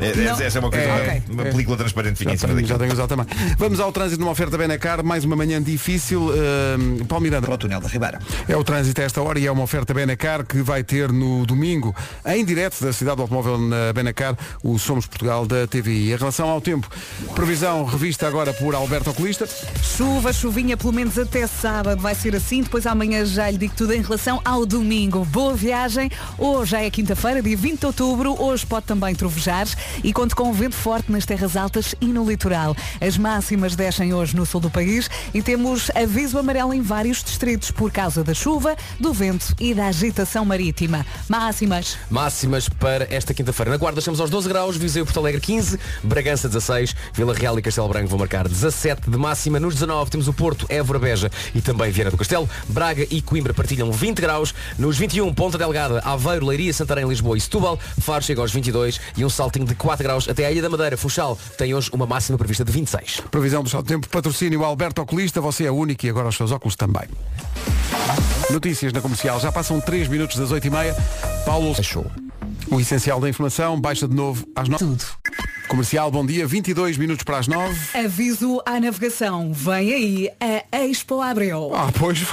[0.00, 0.40] É, Não.
[0.40, 1.22] essa é uma coisa, É, uma- ok.
[1.30, 1.50] uma É.
[1.50, 3.26] película transparente fica Já em cima tenho, já tenho usado também.
[3.56, 6.26] Vamos ao trânsito numa oferta Benacar, mais uma manhã difícil.
[6.26, 7.46] Uh, Paulo Miranda.
[7.46, 8.18] Para o túnel da Ribeira.
[8.46, 11.46] É o trânsito a esta hora e é uma oferta Benacar que vai ter no
[11.46, 11.94] domingo,
[12.26, 16.12] em direto da cidade do automóvel na Benacar, o Somos Portugal da TVI.
[16.12, 16.88] Em relação ao tempo,
[17.34, 19.48] previsão revista agora por Alberto Oculista.
[19.82, 22.62] Chuva, chuvinha, pelo menos até sábado vai ser assim.
[22.62, 25.24] Depois amanhã já lhe digo tudo em relação ao domingo.
[25.24, 26.10] Boa viagem.
[26.36, 28.36] Hoje é quinta-feira, dia 20 de outubro.
[28.42, 29.66] Hoje pode também trovejar
[30.02, 32.76] e conto com vento forte nas terras altas e no litoral.
[33.00, 37.70] As máximas descem hoje no sul do país e temos aviso amarelo em vários distritos
[37.70, 41.04] por causa da chuva, do vento e da agitação marítima.
[41.28, 41.98] Máximas.
[42.10, 43.70] Máximas para esta quinta-feira.
[43.70, 47.62] Na Guarda estamos aos 12 graus, Viseu Porto Alegre 15, Bragança 16, Vila Real e
[47.62, 49.60] Castelo Branco vão marcar 17 de máxima.
[49.60, 52.48] Nos 19 temos o Porto, Évora, Beja e também Viana do Castelo.
[52.68, 54.54] Braga e Coimbra partilham 20 graus.
[54.78, 57.78] Nos 21, Ponta Delgada, Aveiro, Leiria, Santarém, Lisboa e Setúbal.
[58.00, 60.96] Faro chega aos 22 e um saltinho de 4 graus até a Ilha da Madeira.
[60.96, 63.22] Funchal tem hoje uma máxima prevista de 26.
[63.30, 66.52] Previsão do estado do tempo, patrocínio Alberto Oculista, você é único e agora os seus
[66.52, 67.08] óculos também.
[68.50, 70.94] Notícias na comercial, já passam 3 minutos das 8h30.
[71.44, 72.06] Paulo Fechou.
[72.70, 75.04] O essencial da informação, baixa de novo às 9 Tudo.
[75.68, 77.98] Comercial, bom dia, 22 minutos para as 9.
[77.98, 79.52] Aviso à navegação.
[79.52, 80.30] Vem aí
[80.72, 81.72] a Expo Abreu.
[81.74, 82.24] Ah, pois.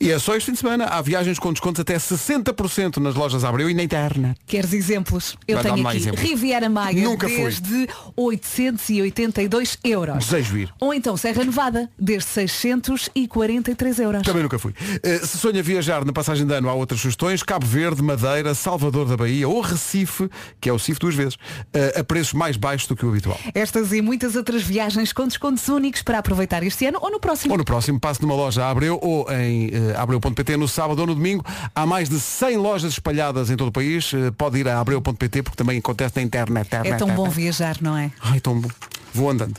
[0.00, 0.86] e é só este fim de semana.
[0.86, 4.40] Há viagens com descontos até 60% nas lojas Abreu e na internet.
[4.46, 5.36] Queres exemplos?
[5.46, 6.22] Eu Vai, tenho aqui exemplos.
[6.22, 7.36] Riviera Maia Nunca fui.
[7.36, 10.24] desde 882 euros.
[10.24, 10.72] Desejo ir.
[10.80, 14.22] Ou então Serra Nevada desde 643 euros.
[14.22, 14.72] Também nunca fui.
[15.02, 17.42] Eh, se sonha viajar na passagem de ano, há outras sugestões.
[17.42, 21.36] Cabo Verde, Madeira, Salvador da Bahia ou Recife, que é o CIF duas vezes,
[21.72, 23.38] eh, a preços mais baixos do que o habitual.
[23.54, 27.52] Estas e muitas outras viagens com descontos únicos para aproveitar este ano ou no próximo.
[27.52, 31.14] Ou no próximo, passe numa loja Abreu ou em eh, abreu.pt no sábado ou no
[31.14, 31.44] domingo.
[31.74, 34.12] Há mais de 100 lojas espalhadas em todo o país.
[34.12, 36.68] Eh, pode ir a abreu.pt porque também acontece na internet.
[36.84, 38.10] É tão bom viajar, não é?
[38.20, 38.70] Ai, tão bom.
[39.14, 39.54] Vou andando.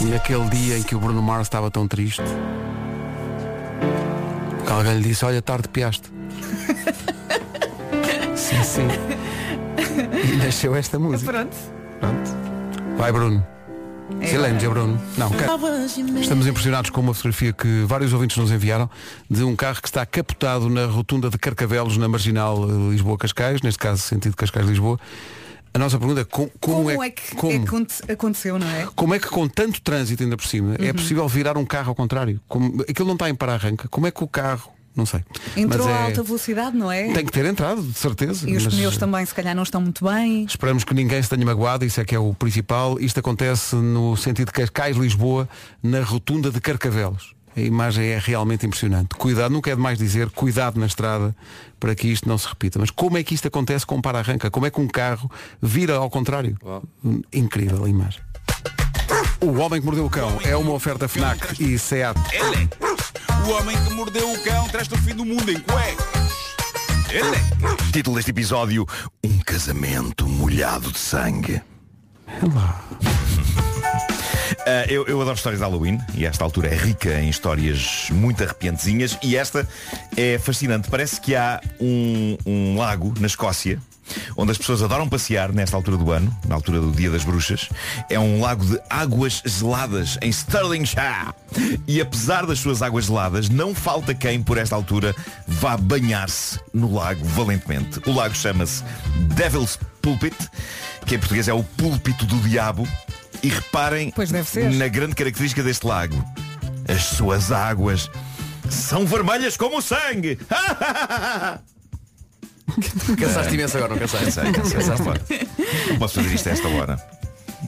[0.00, 2.22] E aquele dia em que o Bruno Mars estava tão triste.
[4.66, 6.10] que Alguém lhe disse, olha, tarde piaste.
[8.34, 8.88] sim, sim.
[10.32, 11.32] E nasceu esta música.
[11.32, 11.56] Pronto.
[12.00, 12.30] Pronto.
[12.96, 13.44] Vai, Bruno.
[14.20, 14.26] É.
[14.26, 15.00] Silêncio, Bruno.
[15.16, 15.30] Não,
[16.20, 18.88] Estamos impressionados com uma fotografia que vários ouvintes nos enviaram
[19.28, 23.78] de um carro que está capotado na rotunda de Carcavelos, na marginal eh, Lisboa-Cascais, neste
[23.78, 24.98] caso sentido Cascais-Lisboa.
[25.74, 27.52] A nossa pergunta é como, como Como, é, é, que como?
[27.52, 28.86] é aconteceu, não é?
[28.94, 30.94] Como é que com tanto trânsito ainda por cima é Uhum.
[30.94, 32.38] possível virar um carro ao contrário?
[32.46, 33.88] Como, aquilo não está em para-arranca.
[33.88, 35.20] Como é que o carro, não sei.
[35.56, 37.12] Entrou Mas a é- alta velocidade, não é?
[37.12, 38.48] Tem que ter entrado, de certeza.
[38.48, 40.44] E os mas- pneus também se calhar não estão muito bem.
[40.44, 42.98] Esperamos que ninguém se tenha magoado, isso é que é o principal.
[43.00, 45.48] Isto acontece no sentido de Cascais-Lisboa,
[45.82, 47.34] na rotunda de Carcavelos.
[47.54, 49.14] A imagem é realmente impressionante.
[49.14, 51.36] Cuidado, nunca é demais dizer, cuidado na estrada
[51.78, 52.78] para que isto não se repita.
[52.78, 54.50] Mas como é que isto acontece com um para-arranca?
[54.50, 56.56] Como é que um carro vira ao contrário?
[57.30, 58.20] Incrível a imagem.
[59.40, 62.16] O Homem que Mordeu o Cão é uma oferta FNAC e SEAT.
[63.46, 66.32] O homem que mordeu o cão traz-te o fim do mundo em cuecas.
[67.10, 67.36] Ele.
[67.92, 68.86] Título deste episódio,
[69.22, 71.60] um casamento molhado de sangue.
[74.66, 78.44] Ah, eu, eu adoro histórias de Halloween e esta altura é rica em histórias muito
[78.44, 79.68] arrepiantezinhas e esta
[80.16, 80.88] é fascinante.
[80.88, 83.80] Parece que há um, um lago na Escócia
[84.36, 87.68] onde as pessoas adoram passear nesta altura do ano, na altura do Dia das Bruxas.
[88.08, 91.32] É um lago de águas geladas em Stirlingshire.
[91.86, 95.14] E apesar das suas águas geladas, não falta quem por esta altura
[95.46, 98.00] vá banhar-se no lago valentemente.
[98.06, 98.82] O lago chama-se
[99.34, 100.36] Devil's Pulpit,
[101.06, 102.86] que em português é o púlpito do diabo.
[103.42, 104.12] E reparem
[104.78, 106.24] na grande característica deste lago.
[106.88, 108.08] As suas águas
[108.70, 110.38] são vermelhas como o sangue.
[113.18, 114.26] Cansaste imenso agora, não cansaste?
[114.26, 115.14] Cansei, cansei, cansei, pá.
[115.88, 117.22] Não posso fazer isto a esta hora.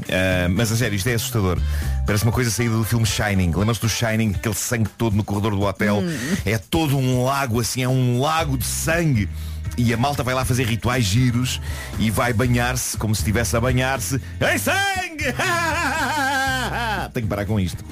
[0.09, 1.59] Ah, mas a sério, isto é assustador.
[2.07, 3.53] Parece uma coisa saída do filme Shining.
[3.55, 6.03] Lembram-se do Shining, aquele sangue todo no corredor do hotel?
[6.45, 9.29] É todo um lago assim, é um lago de sangue.
[9.77, 11.61] E a malta vai lá fazer rituais giros
[11.99, 15.35] e vai banhar-se como se estivesse a banhar-se em sangue!
[17.13, 17.85] Tenho que parar com isto.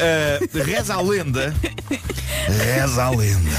[0.00, 1.54] Ah, reza a lenda.
[2.48, 3.50] Reza a lenda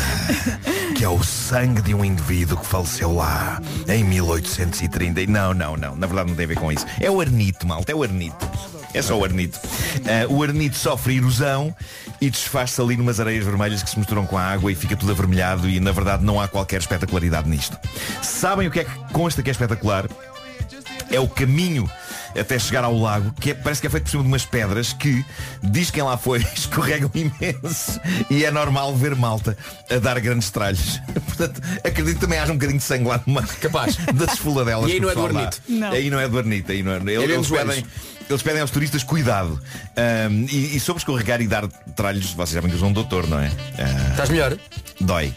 [1.00, 5.22] que é o sangue de um indivíduo que faleceu lá em 1830.
[5.22, 5.96] E Não, não, não.
[5.96, 6.86] Na verdade não tem a ver com isso.
[7.00, 7.90] É o arnito, malta.
[7.90, 8.46] É o arnito.
[8.94, 9.58] É só o arnito.
[10.00, 11.74] Ah, o arnito sofre erosão
[12.20, 15.14] e desfaz-se ali numas areias vermelhas que se misturam com a água e fica tudo
[15.14, 17.78] avermelhado e na verdade não há qualquer espetacularidade nisto.
[18.22, 20.06] Sabem o que é que consta que é espetacular?
[21.10, 21.90] É o caminho
[22.40, 24.94] até chegar ao lago, que é- parece que é feito por cima de umas pedras
[24.94, 25.24] que,
[25.64, 28.00] diz quem lá foi, escorregam imenso
[28.30, 29.58] e é normal ver malta
[29.90, 31.00] a dar grandes tralhos.
[31.28, 33.48] Portanto, acredito que também haja um bocadinho de sangue lá no mar.
[33.60, 33.98] Capaz.
[34.14, 34.90] Das esfoladelas.
[34.90, 35.26] E aí que não é do.
[35.26, 35.62] Arnito?
[35.68, 35.92] Não.
[35.92, 36.72] Aí não é do Arnito.
[36.72, 37.86] Aí não é, eles, eles pedem,
[38.30, 39.62] eles pedem aos turistas cuidado.
[39.96, 43.28] Ahm, e, e sobre escorregar e dar tralhos, vocês sabem que eu sou um doutor,
[43.28, 43.52] não é?
[43.78, 44.58] Ah, Estás melhor?
[45.02, 45.34] dói.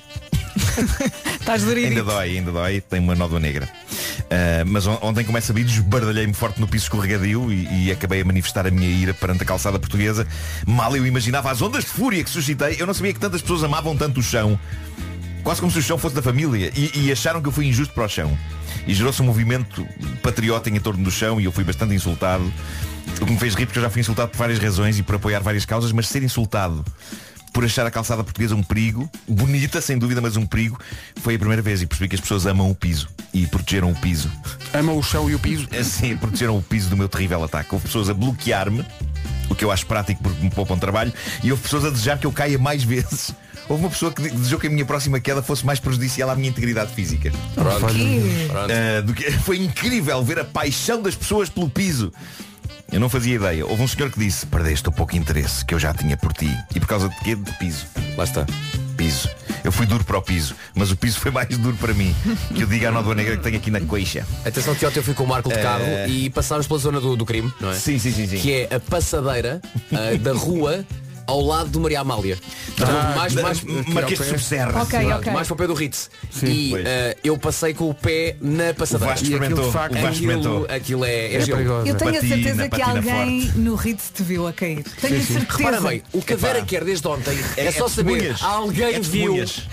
[1.40, 2.04] Estás Ainda duririto.
[2.04, 3.68] dói, ainda dói, tem uma nódoa negra.
[4.32, 8.22] Ah, mas on- ontem, como é sabido, esbardalhei-me forte no piso escorregadio e, e acabei
[8.22, 10.26] a manifestar a minha ira perante a calçada portuguesa.
[10.66, 13.62] Mal eu imaginava as ondas de fúria que suscitei, eu não sabia que tantas pessoas
[13.62, 14.58] amavam tanto o chão.
[15.44, 16.72] Quase como se o chão fosse da família.
[16.74, 18.38] E, e acharam que eu fui injusto para o chão.
[18.86, 19.86] E gerou-se um movimento
[20.22, 22.50] patriota em torno do chão e eu fui bastante insultado.
[23.20, 25.16] O que me fez rir porque eu já fui insultado por várias razões e por
[25.16, 26.82] apoiar várias causas, mas ser insultado
[27.52, 30.78] por achar a calçada portuguesa um perigo, bonita sem dúvida, mas um perigo,
[31.16, 33.94] foi a primeira vez e percebi que as pessoas amam o piso e protegeram o
[33.94, 34.30] piso.
[34.72, 35.68] Amam o chão e o piso?
[35.78, 37.68] Assim, protegeram o piso do meu terrível ataque.
[37.72, 38.84] Houve pessoas a bloquear-me,
[39.50, 41.12] o que eu acho prático porque me poupam trabalho,
[41.42, 43.34] e houve pessoas a desejar que eu caia mais vezes.
[43.68, 46.48] Houve uma pessoa que desejou que a minha próxima queda fosse mais prejudicial à minha
[46.48, 47.30] integridade física.
[47.54, 47.78] Pronto.
[47.80, 49.06] Pronto.
[49.06, 52.12] Do que- foi incrível ver a paixão das pessoas pelo piso.
[52.92, 53.64] Eu não fazia ideia.
[53.66, 56.50] Houve um senhor que disse, perdeste o pouco interesse que eu já tinha por ti.
[56.74, 57.34] E por causa de quê?
[57.34, 57.86] De piso.
[58.16, 58.44] Lá está.
[58.96, 59.28] Piso.
[59.64, 62.14] Eu fui duro para o piso, mas o piso foi mais duro para mim.
[62.54, 64.26] Que eu diga à nódoa negra que tenho aqui na coixa.
[64.44, 66.08] Atenção que ontem eu fui com o Marco de carro Eh.
[66.08, 67.74] e passámos pela zona do, do crime, não é?
[67.74, 68.36] Sim, sim, sim, sim.
[68.38, 69.60] Que é a passadeira
[69.92, 70.84] ah, da rua
[71.32, 72.38] ao lado do Maria Amália.
[72.76, 74.82] Portanto, mais, da- mais, Marquês de Subserra.
[74.82, 74.98] Ok,
[75.32, 76.10] mais para o pé do Ritz.
[76.42, 76.86] E Pois.
[76.86, 79.12] ah, eu passei com o pé na passadeira.
[79.14, 79.66] Vasco E aquilo, experimentou.
[79.66, 80.66] de facto, o Vasco Aquilo, experimentou.
[80.68, 81.56] aquilo é, é, É gelo.
[81.58, 81.86] perigoso.
[81.88, 83.58] Eu tenho a Patina, certeza que patina alguém forte.
[83.58, 84.84] no Ritz te viu a cair.
[85.00, 85.46] Tenho a certeza.
[85.58, 88.10] Repara bem, o que a Vera quer desde ontem é, só saber.
[88.12, 88.42] testemunhas.
[88.42, 89.00] Alguém É viu.
[89.02, 89.68] testemunhas.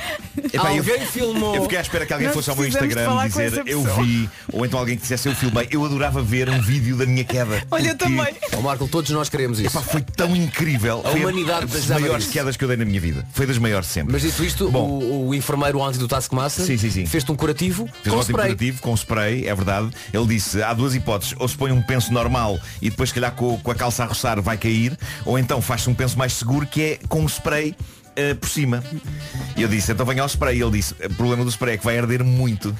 [0.54, 1.56] Epá, eu- Alguém filmou.
[1.56, 3.30] Eu fiquei à espera que alguém Nós fosse ao meu precisamos de Instagram falar com
[3.30, 5.68] dizer essa eu pessoa." vi, ou então alguém que dissesse eu filmei.
[5.72, 7.64] Eu adorava ver um vídeo da minha queda.
[7.72, 8.34] Olha, eu porque, também.
[8.58, 9.70] Ó Marco, todos nós queremos isso.
[9.78, 11.02] Epá, foi tão incrível.
[11.06, 11.20] A Foi
[11.50, 12.34] humanidade das maiores disso.
[12.34, 13.26] quedas que eu dei na minha vida.
[13.34, 14.14] Foi das maiores sempre.
[14.14, 14.88] Mas dito isto, Bom.
[14.88, 17.06] o, o enfermeiro ontem do Taskmaster Sim, sim, sim.
[17.06, 18.46] fez-te um curativo Fez com um spray.
[18.48, 19.90] curativo com spray, é verdade.
[20.14, 21.36] Ele disse, há duas hipóteses.
[21.38, 24.08] Ou se põe um penso normal e depois, se calhar, com, com a calça a
[24.08, 24.98] roçar vai cair.
[25.26, 27.76] Ou então faz-se um penso mais seguro que é com um spray
[28.16, 28.84] eh, por cima.
[29.56, 30.62] E eu disse, então venha ao spray.
[30.62, 32.76] Ele disse, o problema do spray é que vai arder muito.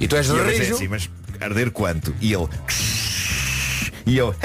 [0.00, 0.74] E tu és E pensei rijo.
[0.74, 1.08] assim, mas
[1.40, 2.14] arder quanto?
[2.20, 2.48] E ele...
[4.04, 4.34] E eu...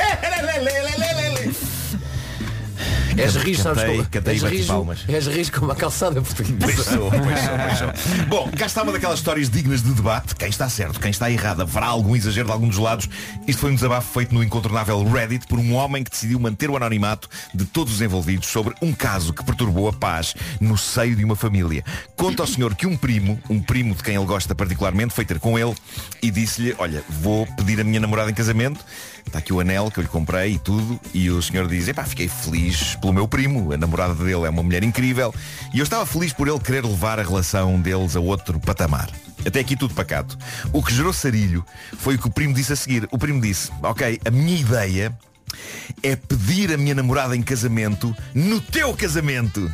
[3.18, 4.10] És rijo, sabes Cantei, como?
[4.10, 5.00] cantei és, rijo, palmas.
[5.08, 6.58] és rijo como a calçada portuguesa.
[6.60, 8.26] Pois sou, pois sou, pois sou.
[8.28, 10.36] Bom, cá está uma daquelas histórias dignas de debate.
[10.36, 13.10] Quem está certo, quem está errado, haverá algum exagero de algum dos lados.
[13.48, 16.78] Isto foi um desabafo feito no incontornável Reddit por um homem que decidiu manter o
[16.78, 21.24] anonimato de todos os envolvidos sobre um caso que perturbou a paz no seio de
[21.24, 21.84] uma família.
[22.16, 25.40] Conta ao senhor que um primo, um primo de quem ele gosta particularmente, foi ter
[25.40, 25.74] com ele
[26.22, 28.84] e disse-lhe, olha, vou pedir a minha namorada em casamento.
[29.28, 31.00] Está aqui o anel que eu lhe comprei e tudo.
[31.14, 33.74] E o senhor diz, epá, fiquei feliz pelo meu primo.
[33.74, 35.36] A namorada dele é uma mulher incrível.
[35.74, 39.10] E eu estava feliz por ele querer levar a relação deles a outro patamar.
[39.46, 40.38] Até aqui tudo pacato.
[40.72, 41.64] O que gerou sarilho
[41.98, 43.08] foi o que o primo disse a seguir.
[43.12, 45.18] O primo disse, ok, a minha ideia
[46.02, 49.72] é pedir a minha namorada em casamento no teu casamento.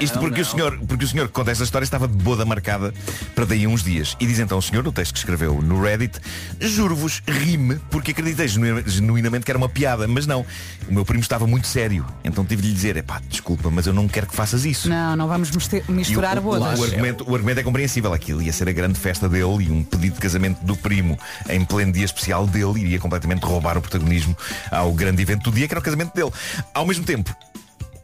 [0.00, 2.92] Isto porque, O senhor, porque o senhor que conta esta história estava de boda marcada
[3.34, 4.16] para daí uns dias.
[4.20, 6.18] E diz então o senhor, no texto que escreveu no Reddit,
[6.60, 10.06] juro-vos, rime, porque acreditei genu- genuinamente que era uma piada.
[10.06, 10.44] Mas não,
[10.88, 12.04] o meu primo estava muito sério.
[12.24, 14.88] Então tive de lhe dizer, epá, desculpa, mas eu não quero que faças isso.
[14.88, 15.50] Não, não vamos
[15.88, 16.78] misturar E o, bodas.
[16.78, 18.12] o, argumento, o argumento é compreensível.
[18.12, 21.64] Aquilo ia ser a grande festa dele e um pedido de casamento do primo em
[21.64, 24.36] pleno dia especial dele iria completamente roubar o protagonismo
[24.70, 26.30] ao grande evento do dia, que era o casamento dele.
[26.74, 27.34] Ao mesmo tempo,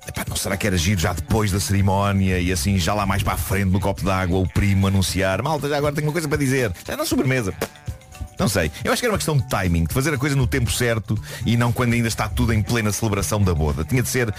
[0.09, 3.23] epá, não será que era giro já depois da cerimónia e assim já lá mais
[3.23, 6.29] para a frente no copo d'água o primo anunciar, malta, já agora tenho uma coisa
[6.29, 6.73] para dizer.
[6.87, 7.55] Já na sobremesa.
[8.38, 8.71] Não sei.
[8.83, 11.17] Eu acho que era uma questão de timing, de fazer a coisa no tempo certo
[11.47, 13.85] e não quando ainda está tudo em plena celebração da boda.
[13.85, 14.35] Tinha de ser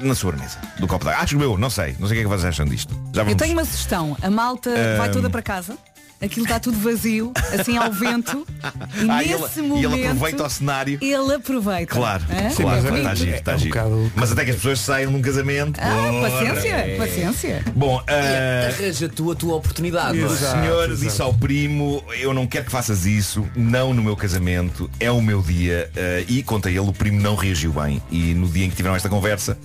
[0.00, 1.22] na sobremesa do copo d'água.
[1.22, 1.96] Acho eu, não sei.
[1.98, 2.94] Não sei o que é que vocês acham disto.
[3.12, 3.42] Já Eu vamos...
[3.42, 4.16] tenho uma sugestão.
[4.22, 5.76] A malta vai toda para casa.
[6.20, 8.46] Aquilo está tudo vazio, assim ao vento.
[8.96, 9.92] E Ah, nesse ele, momento.
[9.92, 10.98] e ele aproveita o cenário.
[11.02, 11.94] Ele aproveita.
[11.94, 12.54] Claro, Hã?
[12.54, 13.70] claro, É está giro, está é um giro.
[13.74, 15.78] bocado- Mas até que as pessoas saiam num casamento.
[15.80, 16.96] Ah, ora, paciência, é.
[16.96, 17.64] paciência.
[17.74, 20.18] Bom, ah, Arranja tu a tua oportunidade.
[20.18, 20.32] o é?
[20.32, 20.60] Exato.
[20.60, 25.10] senhor disse ao primo, eu não quero que faças isso, não no meu casamento, é
[25.10, 25.90] o meu dia.
[25.96, 28.02] ah, e conta ele, o primo não reagiu bem.
[28.10, 29.58] E no dia em que tiveram esta conversa,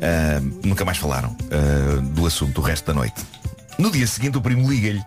[0.00, 3.20] ah, nunca mais falaram ah, do assunto o resto da noite.
[3.78, 5.02] No dia seguinte o primo liga-lhe.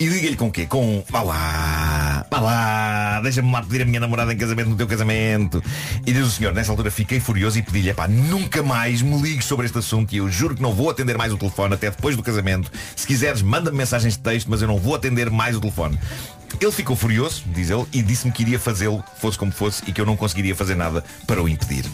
[0.00, 0.64] E liga-lhe com o quê?
[0.64, 4.86] Com vá lá, vá lá, deixa-me lá pedir a minha namorada em casamento no teu
[4.86, 5.62] casamento.
[6.06, 9.44] E diz o senhor, nessa altura fiquei furioso e pedi-lhe, pá, nunca mais me ligues
[9.44, 12.16] sobre este assunto e eu juro que não vou atender mais o telefone até depois
[12.16, 12.70] do casamento.
[12.94, 15.98] Se quiseres, manda-me mensagens de texto, mas eu não vou atender mais o telefone.
[16.60, 20.00] Ele ficou furioso, diz ele, e disse-me que iria fazê-lo, fosse como fosse, e que
[20.00, 21.84] eu não conseguiria fazer nada para o impedir.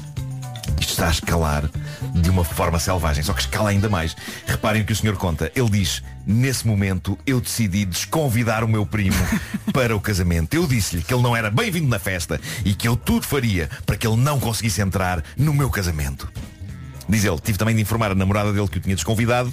[0.78, 1.70] Isto está a escalar
[2.14, 4.16] de uma forma selvagem, só que escala ainda mais.
[4.46, 5.50] Reparem o que o senhor conta.
[5.54, 9.16] Ele diz, nesse momento eu decidi desconvidar o meu primo
[9.72, 10.54] para o casamento.
[10.54, 13.96] Eu disse-lhe que ele não era bem-vindo na festa e que eu tudo faria para
[13.96, 16.30] que ele não conseguisse entrar no meu casamento.
[17.08, 19.52] Diz ele, tive também de informar a namorada dele que o tinha desconvidado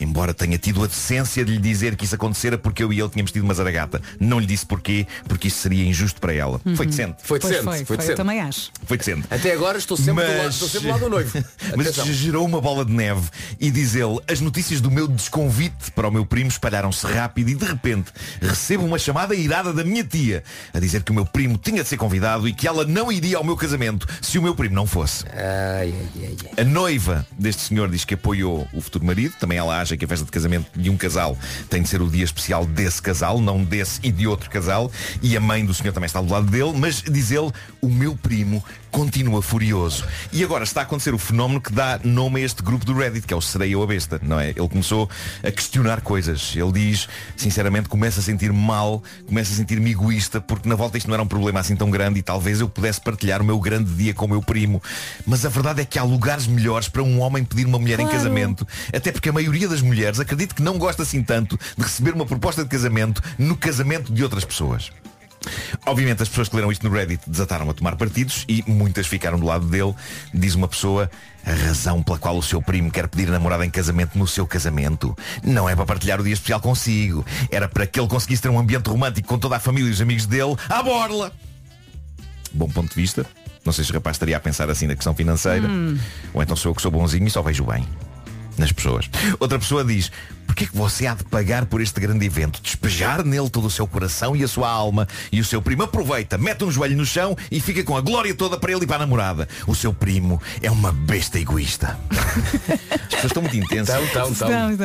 [0.00, 3.08] Embora tenha tido a decência de lhe dizer que isso acontecera porque eu e ele
[3.08, 4.00] tínhamos tido uma zaragata.
[4.18, 6.60] Não lhe disse porquê, porque isso seria injusto para ela.
[6.64, 6.76] Uhum.
[6.76, 7.16] Foi decente.
[7.22, 7.62] Foi decente.
[7.62, 8.16] foi, Foi, foi, eu decente.
[8.16, 8.70] também acho.
[8.84, 9.26] Foi decente.
[9.30, 11.44] Até agora estou sempre, do, lado, estou sempre do lado do noivo.
[11.76, 12.06] Mas Atenção.
[12.12, 13.28] gerou uma bola de neve
[13.60, 17.54] e diz ele, as notícias do meu desconvite para o meu primo espalharam-se rápido e
[17.54, 18.10] de repente
[18.40, 21.88] recebo uma chamada irada da minha tia a dizer que o meu primo tinha de
[21.88, 24.86] ser convidado e que ela não iria ao meu casamento se o meu primo não
[24.86, 25.24] fosse.
[25.28, 26.64] Ai, ai, ai, ai.
[26.64, 29.34] A noiva deste senhor diz que apoiou o futuro marido.
[29.38, 31.36] Também ela acha que a festa de casamento de um casal
[31.68, 34.90] tem de ser o dia especial desse casal, não desse e de outro casal.
[35.22, 36.72] E a mãe do senhor também está do lado dele.
[36.74, 37.50] Mas diz ele,
[37.80, 40.04] o meu primo continua furioso.
[40.32, 43.26] E agora está a acontecer o fenómeno que dá nome a este grupo do Reddit,
[43.26, 44.50] que é o Serei ou a Besta, não é?
[44.50, 45.08] Ele começou
[45.44, 46.52] a questionar coisas.
[46.56, 51.06] Ele diz, sinceramente, começa a sentir mal, começa a sentir-me egoísta, porque na volta isto
[51.06, 53.92] não era um problema assim tão grande e talvez eu pudesse partilhar o meu grande
[53.94, 54.82] dia com o meu primo.
[55.24, 58.04] Mas a verdade é que há lugares melhores para um homem pedir uma mulher em
[58.04, 58.18] Claro.
[58.18, 62.14] casamento, até porque a maioria das mulheres acredito que não gosta assim tanto de receber
[62.14, 64.90] uma proposta de casamento no casamento de outras pessoas.
[65.86, 69.38] Obviamente as pessoas que leram isto no Reddit desataram a tomar partidos e muitas ficaram
[69.38, 69.94] do lado dele.
[70.34, 71.10] Diz uma pessoa,
[71.44, 74.46] a razão pela qual o seu primo quer pedir a namorada em casamento no seu
[74.46, 77.24] casamento não é para partilhar o dia especial consigo.
[77.50, 80.00] Era para que ele conseguisse ter um ambiente romântico com toda a família e os
[80.00, 81.32] amigos dele à borla.
[82.52, 83.24] Bom ponto de vista.
[83.64, 85.68] Não sei se o rapaz estaria a pensar assim na questão financeira.
[86.34, 87.86] Ou então sou eu que sou bonzinho e só vejo bem
[88.58, 89.08] nas pessoas.
[89.38, 90.10] Outra pessoa diz,
[90.50, 92.60] porquê que você há de pagar por este grande evento?
[92.60, 96.36] Despejar nele todo o seu coração e a sua alma e o seu primo aproveita,
[96.36, 98.96] mete um joelho no chão e fica com a glória toda para ele e para
[98.96, 99.48] a namorada.
[99.64, 101.96] O seu primo é uma besta egoísta.
[102.90, 103.94] As pessoas estão muito intensas.
[104.10, 104.30] Então.
[104.50, 104.76] Não, não.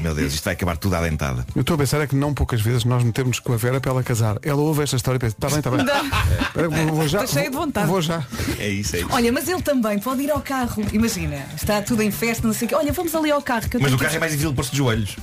[0.00, 1.46] Meu Deus, isto vai acabar tudo à dentada.
[1.54, 3.90] Eu estou a pensar é que não poucas vezes nós metemos com a Vera para
[3.90, 4.38] ela casar.
[4.42, 5.84] Ela ouve esta história e pensa, está bem, está bem.
[6.40, 7.86] Espera, vou- vou já, Estou cheia de vontade.
[7.86, 8.24] Vou já.
[8.58, 9.08] É isso, é isso.
[9.12, 10.82] Olha, mas ele também pode ir ao carro.
[10.90, 12.74] Imagina, está tudo em festa, não sei o quê.
[12.74, 13.68] Olha, vamos ali ao carro.
[13.68, 15.16] Que eu Mas o carro é mais difícil de pôr-se de joelhos.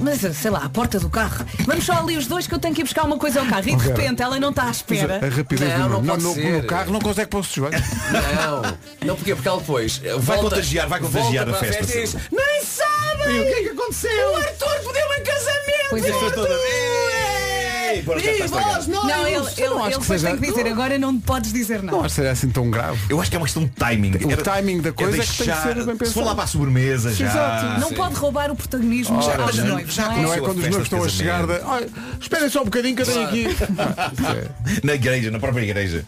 [0.00, 1.46] Mas sei lá, a porta do carro.
[1.66, 3.66] Vamos só ali os dois que eu tenho que ir buscar uma coisa ao carro.
[3.66, 5.18] E de repente ela não está à espera.
[5.24, 6.66] a rapidez Não, do não no, pode no- ser.
[6.66, 7.78] carro não consegue pôr-se de joelho.
[8.36, 9.34] Não, não porquê?
[9.34, 11.84] Porque ela depois eh, volta, contagiar, vai contagiar a para festa.
[11.84, 13.40] e diz, Nem sabem!
[13.40, 14.30] o que é que aconteceu?
[14.32, 15.88] O Arthur pediu-me em casamento!
[15.88, 16.12] Pois é.
[16.12, 16.60] Todas,
[17.96, 20.36] "Ei, bora, já está estragado." Não, ele, ele, não acho ele que depois seja- tem
[20.40, 21.98] que dizer, agora não podes dizer Não nada.
[21.98, 22.98] acho que seja assim tão grave.
[23.08, 24.12] Eu acho que é uma questão de timing.
[24.16, 26.26] O timing da coisa é que tem que ser bem Se for pensado.
[26.26, 27.26] lá para a sobremesa já.
[27.26, 27.80] Exato.
[27.80, 30.22] Não pode roubar o protagonismo já aos já- noivos, já não é?
[30.22, 31.64] Não é quando os festa noivos estão a chegar.
[31.66, 31.88] "Olha,
[32.20, 33.46] Esperem só um bocadinho que eu tenho aqui.
[33.78, 34.48] Ah, é.
[34.86, 36.04] Na igreja, na própria igreja.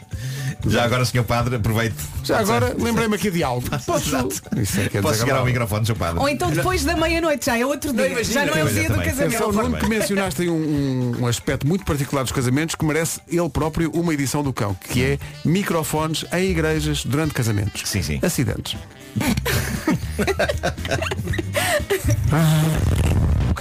[0.67, 1.97] Já agora, senhor padre, aproveite.
[2.23, 3.67] Já agora lembrei-me aqui de algo.
[3.87, 4.09] Posso?
[4.09, 4.35] Exato.
[4.57, 5.47] Isso é que é Posso chegar ao desagradável.
[5.47, 6.21] microfone, senhor padre.
[6.21, 8.25] Ou então depois da meia-noite, já é outro dia.
[8.25, 9.21] já não é o dia do casamento.
[9.21, 12.85] Atenção, Fora Nuno, que mencionaste aí um, um- um aspecto muito particular dos casamentos que
[12.85, 17.83] merece ele próprio uma edição do cão, que é microfones em igrejas durante casamentos.
[17.89, 18.19] Sim, sim.
[18.23, 18.77] Acidentes.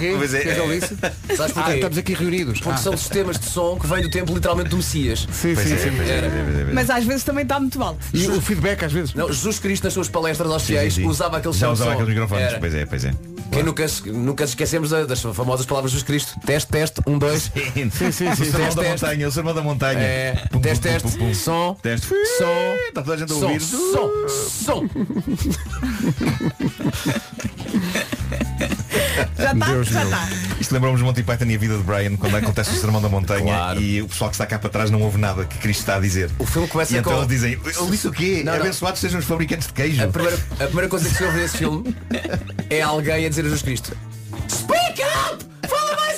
[0.08, 0.18] o quê?
[0.18, 0.40] Pois é.
[0.40, 0.96] que é ele disse?
[1.36, 1.74] Sabes Ah, porquê?
[1.74, 2.60] estamos aqui reunidos.
[2.60, 5.26] Porque Ah, são sistemas de som que vêm do tempo literalmente do Messias.
[5.32, 5.90] sim, Pois sim, é, sim.
[5.96, 6.72] pois é, pois é, pois é, pois é.
[6.72, 7.98] Mas às vezes também está muito alto.
[8.12, 9.14] E o feedback às vezes.
[9.14, 11.08] Não, Jesus Cristo nas suas palestras aos fiéis Sim, sim.
[11.08, 11.94] usava aquele Já de usava som.
[11.94, 12.44] aqueles microfones.
[12.44, 12.58] Era.
[12.58, 13.14] Pois é, pois é.
[13.52, 16.34] Quem nunca, se- nunca se esquecemos da- das famosas palavras de Jesus Cristo.
[16.44, 17.52] Teste, teste, um, dois.
[17.74, 18.28] Sim, sim, sim.
[18.28, 19.04] O sermão Teste, da teste.
[19.04, 19.98] montanha, o sermão da montanha.
[20.00, 21.34] É, Pum, teste, pum, teste, pum, pum.
[21.34, 22.08] som, Teste.
[22.08, 23.60] som, Está toda a gente a som, ouvir.
[23.60, 24.88] som, som.
[29.14, 29.66] Já está?
[29.66, 30.28] Deus Já está.
[30.60, 33.08] Isto lembrou-nos de Monty Python e a vida de Brian quando acontece o sermão da
[33.08, 33.80] montanha Claro.
[33.80, 36.00] e o pessoal que está cá para trás não ouve nada que Cristo está a
[36.00, 36.30] dizer.
[36.38, 37.18] O filme começa E então com...
[37.18, 38.42] eles dizem, ele disse o quê?
[38.44, 38.60] Não, não.
[38.60, 40.02] Abençoados sejam os fabricantes de queijo.
[40.02, 41.96] A primeira, a primeira coisa que se ouve nesse filme
[42.70, 43.96] é alguém a dizer a Jesus Cristo
[44.50, 45.44] Speak up!
[45.68, 46.13] Fala mais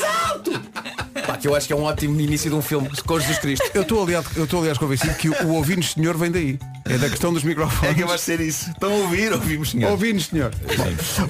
[1.47, 3.71] que eu acho que é um ótimo início de um filme com Jesus Cristo.
[3.73, 6.59] Eu estou aliás, eu estou aliás convencido que o, o ouvindo senhor vem daí.
[6.85, 7.95] É da questão dos É microfones.
[7.95, 8.69] que vai ser isso.
[8.71, 9.91] Estão a ouvir, ouvimos senhor.
[9.93, 10.53] Ouvindo, senhor.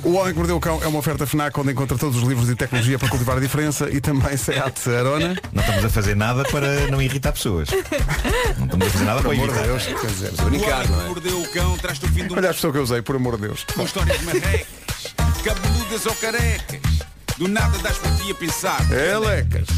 [0.02, 2.22] Bom, o Homem que Mordeu o Cão é uma oferta FNAC onde encontra todos os
[2.28, 5.36] livros de tecnologia para cultivar a diferença e também Seat Arona.
[5.52, 7.68] Não estamos a fazer nada para não irritar pessoas.
[8.58, 9.66] Não estamos a fazer nada Por para amor de irritar.
[9.66, 10.32] Deus, quer dizer.
[10.32, 11.08] O Brincar, homem não que é?
[11.08, 13.36] mordeu o cão traz-te o fim do Olha a pessoa que eu usei, por amor
[13.36, 13.64] de Deus.
[13.74, 14.66] com histórias marrecas,
[15.44, 16.80] cabeludas ou carecas.
[17.38, 18.80] Do nada das por ti a pensar.
[18.90, 19.68] Elecas.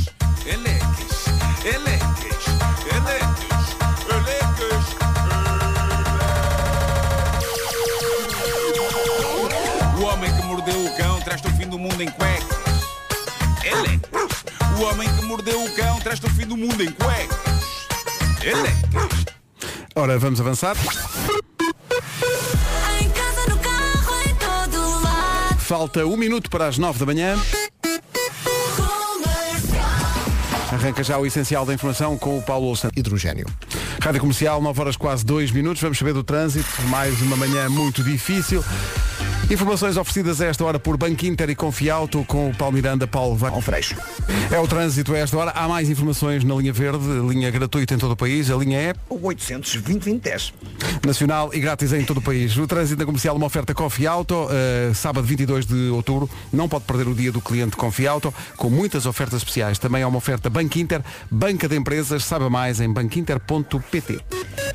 [0.47, 1.27] Elecas,
[1.65, 2.47] elecas,
[2.95, 3.77] elecas,
[4.09, 4.85] elecas.
[9.99, 12.59] O homem que mordeu o cão traz-te o fim do mundo em cuecas.
[13.65, 14.45] Elecas.
[14.79, 17.89] O homem que mordeu o cão traz-te o fim do mundo em cuecas.
[18.41, 19.25] Elecas.
[19.97, 20.77] Ora, vamos avançar.
[25.69, 27.37] Falta um minuto para as nove da manhã.
[30.73, 32.97] Arranca já o essencial da informação com o Paulo Santos.
[32.97, 33.45] Hidrogênio.
[34.01, 35.83] Rádio Comercial, 9 horas quase 2 minutos.
[35.83, 36.67] Vamos saber do trânsito.
[36.89, 38.65] Mais uma manhã muito difícil.
[39.51, 43.35] Informações oferecidas a esta hora por Banco Inter e Confiauto com o Paulo Miranda, Paulo
[43.35, 43.49] Vai.
[43.63, 43.97] Freixo.
[44.53, 45.51] É o trânsito a esta hora.
[45.53, 48.51] Há mais informações na linha verde, linha gratuita em todo o país.
[48.51, 50.53] A linha é O 820 2010.
[51.05, 52.59] nacional e grátis em todo o país.
[52.59, 56.29] O trânsito na comercial, uma oferta Confiauto, uh, sábado 22 de outubro.
[56.53, 59.79] Não pode perder o dia do cliente Confiauto, com muitas ofertas especiais.
[59.79, 62.23] Também há uma oferta Banco Inter, banca de empresas.
[62.23, 64.21] Saiba mais em banquinter.pt.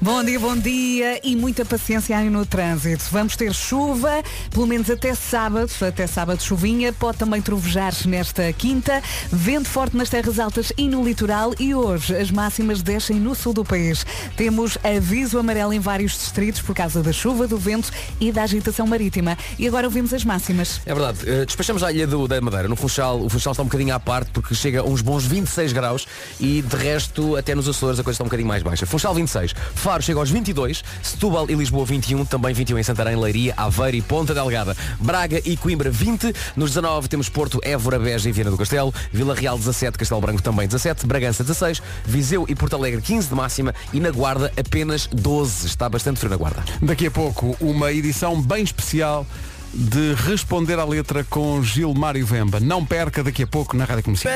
[0.02, 3.06] Bom dia, bom dia e muita paciência aí no trânsito.
[3.12, 4.22] Vamos ter chuva,
[4.52, 9.02] pelo menos até sábado, até sábado chuvinha, pode também trovejar nesta quinta,
[9.32, 13.54] vento forte nas terras altas e no litoral e hoje as máximas descem no sul
[13.54, 14.06] do país.
[14.36, 18.88] Temos aviso amarelo em vários distritos por causa da chuva, do vento e da agitação
[18.88, 19.38] marítima.
[19.58, 20.82] E agora ouvimos as máximas.
[20.86, 22.68] É verdade, Eh, despachamos a ilha do, da Madeira.
[22.68, 25.74] No Funchal, o Funchal está um bocadinho à parte porque chega a uns bons 26
[25.74, 26.08] graus
[26.40, 28.86] e de resto até nos Açores a coisa está um bocadinho mais baixa.
[28.86, 33.54] Funchal 26, Faro chega aos 22, Setúbal e Lisboa 21, também 21 em Santarém, Leiria,
[33.58, 34.78] Aveiro e Ponta Delgada.
[35.00, 39.34] Braga e Coimbra 20, nos 19 temos Porto, Évora, Beja e Viana do Castelo, Vila
[39.34, 43.74] Real 17, Castelo Branco também 17, Bragança 16, Viseu e Porto Alegre 15 de máxima
[43.92, 45.66] e na Guarda apenas 12.
[45.66, 46.64] Está bastante frio na Guarda.
[46.82, 49.26] Daqui a pouco, uma edição bem especial
[49.74, 52.60] de Responder à Letra com Gilmário Vemba.
[52.60, 54.36] Não perca daqui a pouco na Rádio Comercial.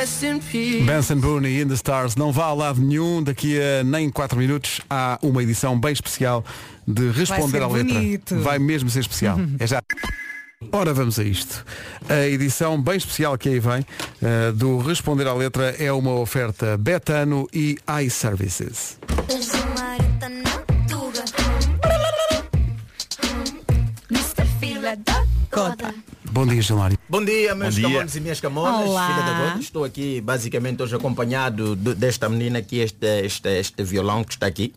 [0.84, 3.22] Benson Boone e In The Stars não vá a lado nenhum.
[3.22, 6.44] Daqui a nem 4 minutos há uma edição bem especial
[6.88, 7.94] de Responder à Letra.
[7.96, 8.36] bonito.
[8.40, 9.38] Vai mesmo ser especial.
[9.60, 9.82] É já.
[10.72, 11.64] Ora, vamos a isto.
[12.10, 13.86] A edição bem especial que aí vem
[14.24, 18.98] eh, do Responder à Letra é uma oferta Betano e iServices.
[26.32, 26.98] Bom dia, Gilmário.
[27.10, 27.98] Bom dia, meus Bom dia.
[27.98, 29.08] camões e minhas camonas, Olá.
[29.08, 29.24] filha
[29.54, 29.60] da.
[29.60, 34.46] Estou aqui basicamente hoje acompanhado de- desta menina aqui, este, este, este violão que está
[34.46, 34.74] aqui.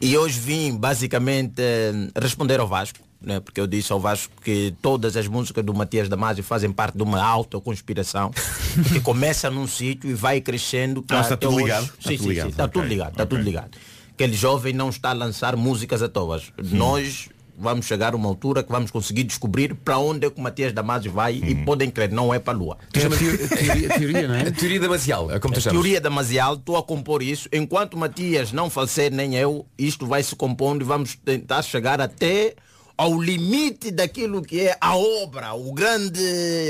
[0.00, 3.40] E hoje vim basicamente eh, responder ao Vasco, né?
[3.40, 7.02] porque eu disse ao Vasco que todas as músicas do Matias Damasio fazem parte de
[7.02, 8.30] uma autoconspiração
[8.92, 11.04] que começa num sítio e vai crescendo.
[11.08, 11.64] Não, está tudo hoje.
[11.64, 11.84] ligado?
[11.84, 12.44] Sim, Está tudo sim, ligado.
[12.44, 13.44] sim, está tudo ligado, está tudo ok.
[13.52, 13.70] ligado.
[14.12, 16.40] Aquele jovem não está a lançar músicas à toa.
[16.62, 17.28] Nós
[17.58, 20.72] vamos chegar a uma altura que vamos conseguir descobrir para onde é que o Matias
[20.72, 22.78] Damasio vai e podem crer, não é para a Lua.
[22.94, 24.42] É a teo- a teoria, teoria, não é?
[24.48, 25.72] A teoria damasial, é como tu A chamas.
[25.80, 27.48] teoria damasial, estou a compor isso.
[27.52, 32.54] Enquanto Matias não falecer, nem eu, isto vai se compondo e vamos tentar chegar até
[32.96, 36.20] ao limite daquilo que é a obra, o grande.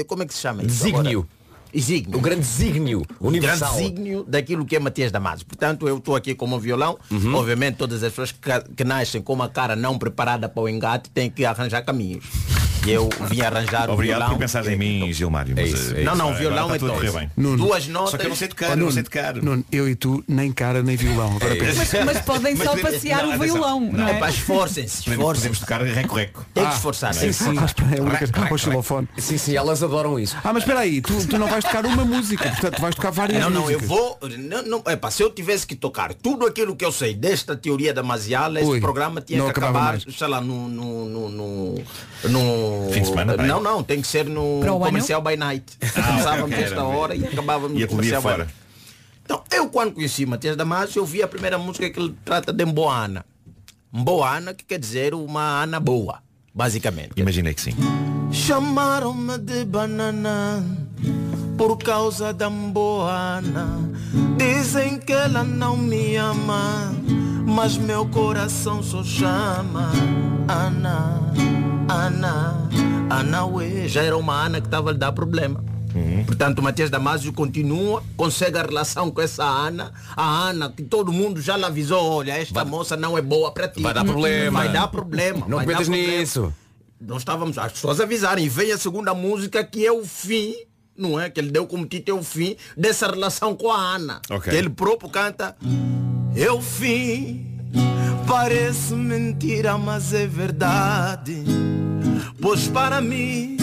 [0.07, 0.77] Como é que se chama isso?
[0.85, 1.21] Desígnio.
[1.21, 1.38] agora?
[1.73, 2.19] Exígnio.
[2.19, 3.71] O grande desígnio O universal.
[3.75, 5.47] grande desígnio daquilo que é Matias Damasio.
[5.47, 6.99] Portanto, eu estou aqui como violão.
[7.35, 11.11] Obviamente, todas as pessoas que, que nascem com uma cara não preparada para o engate
[11.11, 12.25] têm que arranjar caminhos.
[12.87, 14.31] E eu vim arranjar o Obrigado violão.
[14.35, 15.59] por pensar em mim, Gilmário.
[15.59, 17.29] É isso, eh, é Não, não, agora violão é.
[17.37, 17.57] Nuno.
[17.57, 18.13] Duas notas.
[18.13, 19.35] Só que eu não sei tocar, Oh, eu não Nuno, sei tocar.
[19.35, 21.37] Nuno, eu e tu, nem cara nem violão.
[21.37, 22.05] Agora pensa.
[22.05, 24.21] Mas, mas podem só Mas- passear não, o violão, não, Não, é?
[24.21, 26.47] É esforcem-se, Podemos, podemos tocar reco-reco.
[26.55, 27.13] Tem que esforçar.
[27.13, 27.57] Sim, sim.
[27.57, 29.09] É a única- o xilofone.
[29.19, 30.37] Sim, sim, elas adoram isso.
[30.43, 33.41] Ah, mas espera aí, tu, tu não vais tocar uma música, portanto vais tocar várias
[33.43, 34.19] Não, não, eu vou.
[34.39, 37.93] Não, não, epa, se eu tivesse que tocar tudo aquilo que eu sei desta teoria
[37.95, 40.05] da Masiala, este Ui, programa tinha que acabar, mais.
[40.17, 40.69] sei lá, no.
[40.69, 41.75] no, no, no,
[42.29, 43.47] no- Fim de semana, bem.
[43.47, 44.87] Não, não, tem que ser no Para o ano?
[44.87, 45.65] comercial by night.
[45.95, 48.45] Começávamos ok, esta hora e acabávamos E no comercial by fora.
[48.45, 48.55] night.
[49.25, 52.65] Então, eu quando conheci Matias Damasio, eu vi a primeira música que ele trata de
[52.65, 53.25] Mboana.
[53.93, 56.21] Mboana, que quer dizer uma Ana boa,
[56.55, 57.11] basicamente.
[57.17, 57.75] Imaginei que sim.
[58.31, 60.63] Chamaram-me de banana
[61.59, 63.91] por causa da Mboana.
[64.37, 66.95] Dizem que ela não me ama,
[67.45, 69.91] mas meu coração só chama
[70.49, 71.33] Ana,
[71.89, 72.69] Ana,
[73.11, 73.89] Ana Ué.
[73.89, 75.63] Já era uma Ana que estava a lhe dar problema.
[76.27, 79.93] Portanto, o Matias Damasio continua, consegue a relação com essa Ana.
[80.17, 83.67] A Ana, que todo mundo já lhe avisou, olha, esta moça não é boa para
[83.67, 83.83] ti.
[83.83, 84.61] Vai dar problema.
[84.61, 85.45] Vai dar problema.
[85.49, 86.53] Não vai problema nisso.
[87.01, 90.55] nós estávamos, as pessoas avisarem, e vem a segunda música que é o fim,
[90.99, 91.31] não é?
[91.31, 94.21] Que ele deu como título o fim dessa relação com a Ana.
[94.31, 94.51] Ok.
[94.53, 95.57] Que ele próprio canta
[96.53, 97.47] o fim,
[98.27, 101.45] parece mentira, mas é verdade.
[102.41, 103.57] Pois para mim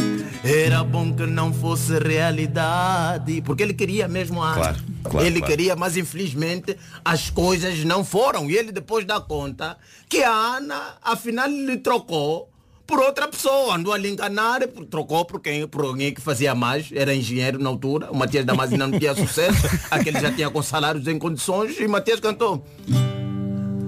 [0.44, 3.42] era bom que não fosse realidade.
[3.42, 4.56] Porque ele queria mesmo a Ana.
[4.56, 5.52] Claro, claro, ele claro.
[5.52, 8.50] queria, mas infelizmente as coisas não foram.
[8.50, 9.78] E ele depois dá conta
[10.08, 12.50] que a Ana, afinal, lhe trocou
[12.88, 13.76] por outra pessoa.
[13.76, 17.60] Andou a lhe enganar, por- trocou por, quem, por alguém que fazia mais, era engenheiro
[17.62, 18.12] na altura.
[18.12, 21.88] O Matias Damasio ainda não tinha sucesso, aquele já tinha com salários em condições e
[21.88, 22.66] Matias cantou.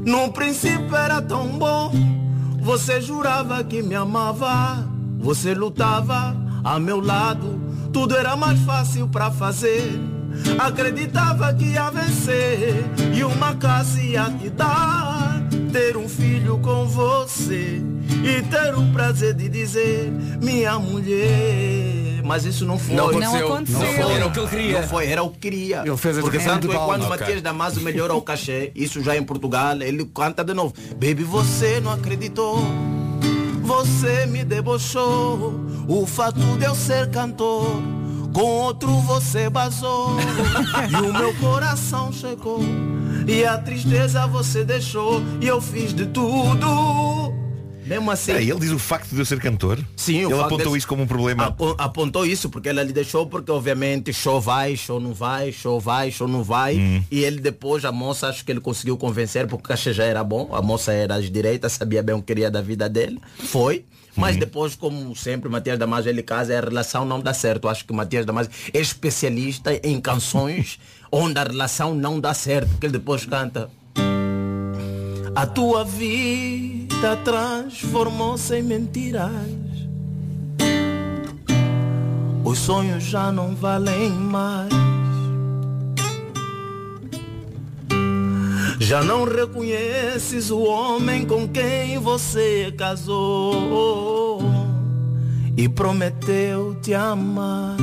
[0.05, 1.91] No princípio era tão bom,
[2.61, 4.87] você jurava que me amava,
[5.19, 7.59] você lutava a meu lado,
[7.91, 9.83] tudo era mais fácil pra fazer.
[10.59, 15.41] Acreditava que ia vencer e uma casa ia te dar,
[15.77, 17.79] ter um filho com você
[18.23, 20.11] e ter o prazer de dizer
[20.41, 22.23] minha mulher.
[22.23, 22.95] Mas isso não foi.
[22.95, 23.39] Não aconteceu.
[23.39, 23.79] Não aconteceu.
[23.79, 24.13] Não foi.
[24.15, 24.81] Era o que ele queria.
[24.81, 25.83] Não foi, era o que queria.
[25.85, 27.09] Ele fez a Porque tanto de é quando Ok.
[27.09, 30.73] Matias Damasio melhora o cachê, isso já em Portugal, ele canta de novo.
[30.93, 32.57] Baby, você não acreditou,
[33.61, 35.53] você me debochou.
[35.87, 37.67] O fato de eu ser cantor,
[38.33, 40.17] com outro você basou.
[40.89, 42.61] e o meu coração chegou,
[43.27, 47.33] e a tristeza você deixou, e eu fiz de tudo.
[47.85, 48.33] Mesmo assim.
[48.33, 49.79] Peraí, ele diz o facto de eu ser cantor?
[49.95, 51.45] Sim, Ele apontou desse- isso como um problema.
[51.45, 55.79] Apo- apontou isso porque ela lhe deixou porque obviamente show vai, show não vai, show
[55.79, 56.75] vai, show não vai.
[56.75, 57.01] Hum.
[57.09, 60.21] E ele depois, a moça, acho que ele conseguiu convencer porque o cachê já era
[60.21, 60.49] bom.
[60.51, 63.19] A moça era de direita, sabia bem o que queria da vida dele.
[63.37, 63.85] Foi.
[64.17, 64.39] Mas Uhum.
[64.39, 67.69] depois, como sempre, Matias Damasio, ele casa, a relação não dá certo.
[67.69, 70.77] Acho que Matias Damasio é especialista em canções
[71.11, 72.69] onde a relação não dá certo.
[72.69, 73.69] Porque ele depois canta.
[75.35, 79.31] A tua vida transformou-se em mentiras.
[82.43, 84.73] Os sonhos já não valem mais.
[88.79, 94.39] Já não reconheces o homem com quem você casou
[95.57, 97.75] e prometeu te amar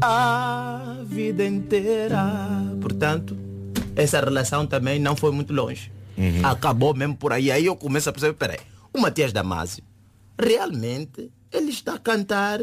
[0.00, 0.81] a
[1.12, 2.24] vida inteira.
[2.80, 3.36] Portanto,
[3.94, 5.92] essa relação também não foi muito longe.
[6.42, 7.50] Acabou mesmo por aí.
[7.50, 8.58] Aí eu começo a perceber, peraí,
[8.92, 9.84] o Matias Damasio,
[10.40, 12.60] realmente, ele está a cantar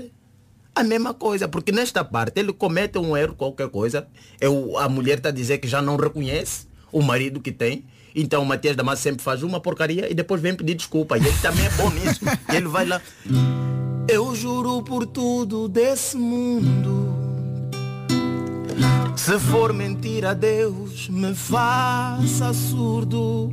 [0.76, 4.08] a mesma coisa, porque nesta parte ele comete um erro, qualquer coisa,
[4.39, 7.86] eu, a mulher está a dizer que já não reconhece o marido que tem,
[8.16, 11.18] então o Matias Damasio sempre faz uma porcaria e depois vem pedir desculpa.
[11.18, 12.22] E ele também é bom nisso.
[12.52, 13.00] Ele vai lá.
[14.08, 17.19] Eu juro por tudo desse mundo.
[19.20, 23.52] Se for mentira, Deus me faça surdo.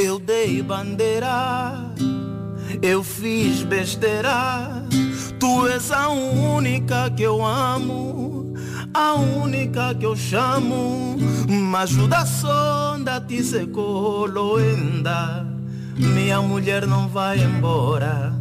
[0.00, 1.92] Eu dei bandeira,
[2.80, 4.86] eu fiz besteira.
[5.40, 8.54] Tu és a única que eu amo,
[8.94, 11.16] a única que eu chamo.
[11.48, 15.44] Me ajuda sonda, te secou, loenda.
[15.96, 18.32] Minha mulher não vai embora,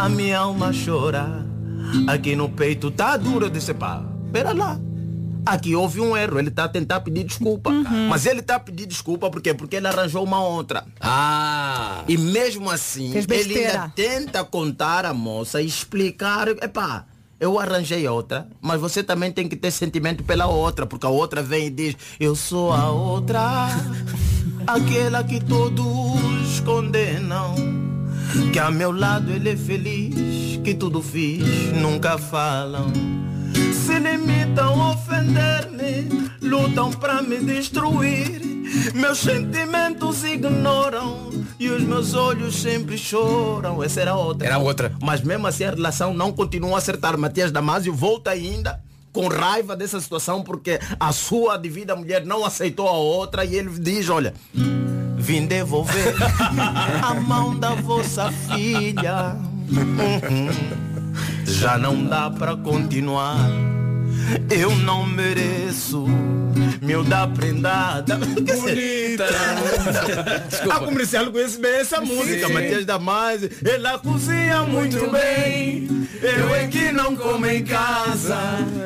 [0.00, 1.44] a minha alma chora.
[2.06, 4.00] Aqui no peito tá duro, disse, pá,
[4.32, 4.78] pera lá.
[5.44, 7.70] Aqui houve um erro, ele está a tentar pedir desculpa.
[8.08, 9.52] Mas ele está a pedir desculpa por quê?
[9.52, 10.84] Porque ele arranjou uma outra.
[11.00, 12.04] Ah!
[12.06, 17.06] E mesmo assim, ele ainda tenta contar à moça e explicar, epá,
[17.40, 21.42] eu arranjei outra, mas você também tem que ter sentimento pela outra, porque a outra
[21.42, 23.68] vem e diz, eu sou a outra,
[24.64, 27.56] aquela que todos condenam,
[28.52, 32.92] que a meu lado ele é feliz, que tudo fiz, nunca falam.
[33.92, 38.40] Se limitam a ofender-me, lutam para me destruir.
[38.94, 41.30] Meus sentimentos ignoram
[41.60, 43.82] e os meus olhos sempre choram.
[43.82, 44.46] Essa era outra.
[44.46, 44.96] Era outra.
[45.02, 47.18] Mas mesmo assim a relação não continua a acertar.
[47.18, 48.80] Matias Damasio volta ainda
[49.12, 53.78] com raiva dessa situação porque a sua devida mulher não aceitou a outra e ele
[53.78, 54.32] diz, olha,
[55.18, 56.14] vim devolver
[57.04, 59.36] a mão da vossa filha.
[59.72, 60.50] Uhum.
[61.46, 63.38] Já não dá pra continuar.
[64.50, 66.06] Eu não mereço
[66.82, 68.16] miúda prendada.
[68.18, 69.26] Bonita.
[70.70, 72.52] A comercial conhece bem essa música, sim.
[72.52, 73.50] Matias Damasio.
[73.64, 75.88] Ela cozinha muito bem.
[76.20, 78.38] Eu é que não como em casa.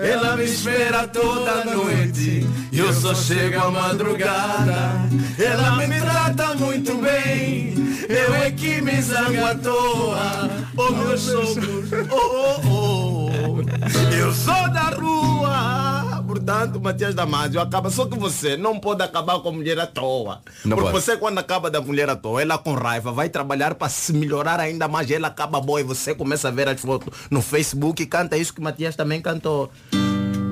[0.02, 2.46] Ela me espera toda noite.
[2.72, 5.08] E eu só chego à madrugada.
[5.38, 7.74] Ela me trata muito bem.
[8.08, 10.50] Eu é que me zango à toa.
[10.76, 13.25] Oh meus sogros, oh oh oh.
[14.18, 16.22] Eu sou da rua.
[16.26, 17.90] Portanto, Matias Damasio acaba.
[17.90, 20.40] Só que você não pode acabar com a mulher à toa.
[20.64, 21.04] Não Porque pode.
[21.04, 24.58] você quando acaba da mulher à toa, ela com raiva vai trabalhar para se melhorar
[24.60, 25.10] ainda mais.
[25.10, 28.52] Ela acaba boa e você começa a ver as fotos no Facebook e canta isso
[28.52, 29.70] que Matias também cantou.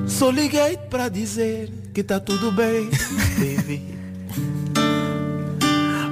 [0.06, 2.88] Só liguei para dizer que tá tudo bem,
[3.38, 3.94] baby.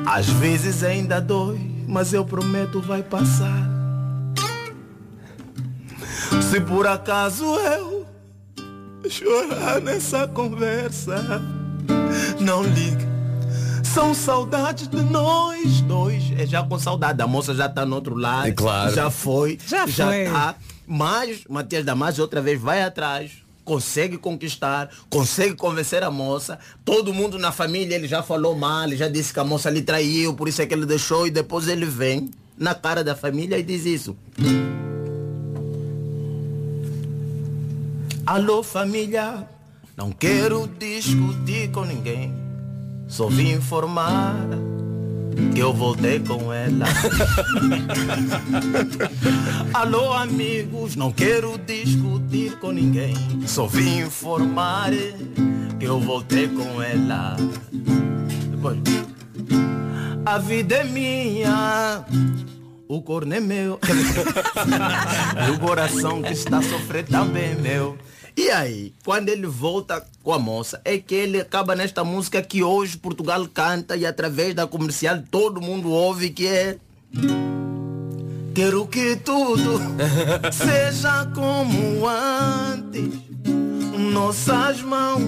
[0.07, 3.82] Às vezes ainda dói, mas eu prometo vai passar.
[6.51, 8.07] Se por acaso eu
[9.09, 11.41] chorar nessa conversa,
[12.41, 13.13] não ligue.
[13.83, 16.33] São saudades de nós dois.
[16.39, 17.21] É já com saudade.
[17.21, 18.49] A moça já está no outro lado.
[18.49, 18.95] É claro.
[18.95, 19.59] Já foi.
[19.67, 20.25] Já foi.
[20.25, 20.55] tá.
[20.87, 23.33] Mas Matias Damasio outra vez vai atrás.
[23.65, 26.59] Consegue conquistar, consegue convencer a moça.
[26.85, 29.83] Todo mundo na família ele já falou mal, ele já disse que a moça lhe
[29.83, 33.57] traiu, por isso é que ele deixou e depois ele vem na cara da família
[33.57, 34.17] e diz isso.
[38.33, 39.47] Alô família,
[39.95, 42.33] não quero discutir com ninguém.
[43.07, 44.35] Só vim informar
[45.55, 46.87] que eu voltei com ela.
[49.75, 53.15] Alô amigos, não quero discutir com ninguém.
[53.47, 54.93] Só vim informar
[55.79, 57.37] que eu voltei com ela.
[58.51, 58.79] Depois,
[60.25, 62.03] a vida é minha.
[62.89, 63.79] O corno é meu.
[65.47, 67.99] e o coração que está a sofrer também é meu.
[68.37, 72.63] E aí, quando ele volta com a moça, é que ele acaba nesta música que
[72.63, 76.79] hoje Portugal canta e através da comercial todo mundo ouve que é.
[78.55, 79.81] Quero que tudo
[80.53, 83.21] seja como antes.
[84.13, 85.23] Nossas mãos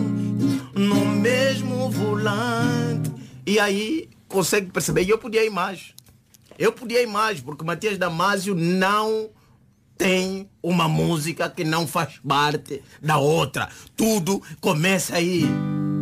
[0.75, 3.13] no mesmo volante.
[3.47, 5.95] E aí consegue perceber, e eu podia ir mais.
[6.59, 9.31] Eu podia ir mais, porque Matias Damasio não
[9.97, 13.69] tem uma música que não faz parte da outra.
[13.97, 15.45] Tudo começa aí.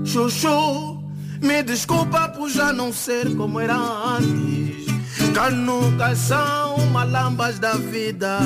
[0.05, 1.03] Chuchu,
[1.41, 4.87] me desculpa por já não ser como era antes.
[5.35, 8.39] Canucas são malambas da vida.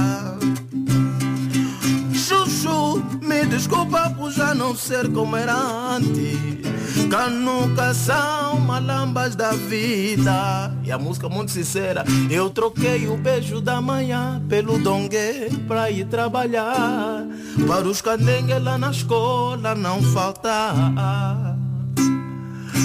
[3.23, 6.67] Me desculpa por já não ser como era antes.
[7.11, 10.73] Canucas são malambas da vida.
[10.83, 12.05] E a música muito sincera.
[12.31, 17.25] Eu troquei o beijo da manhã pelo dongue pra ir trabalhar.
[17.67, 20.75] Para os candengues lá na escola não faltar.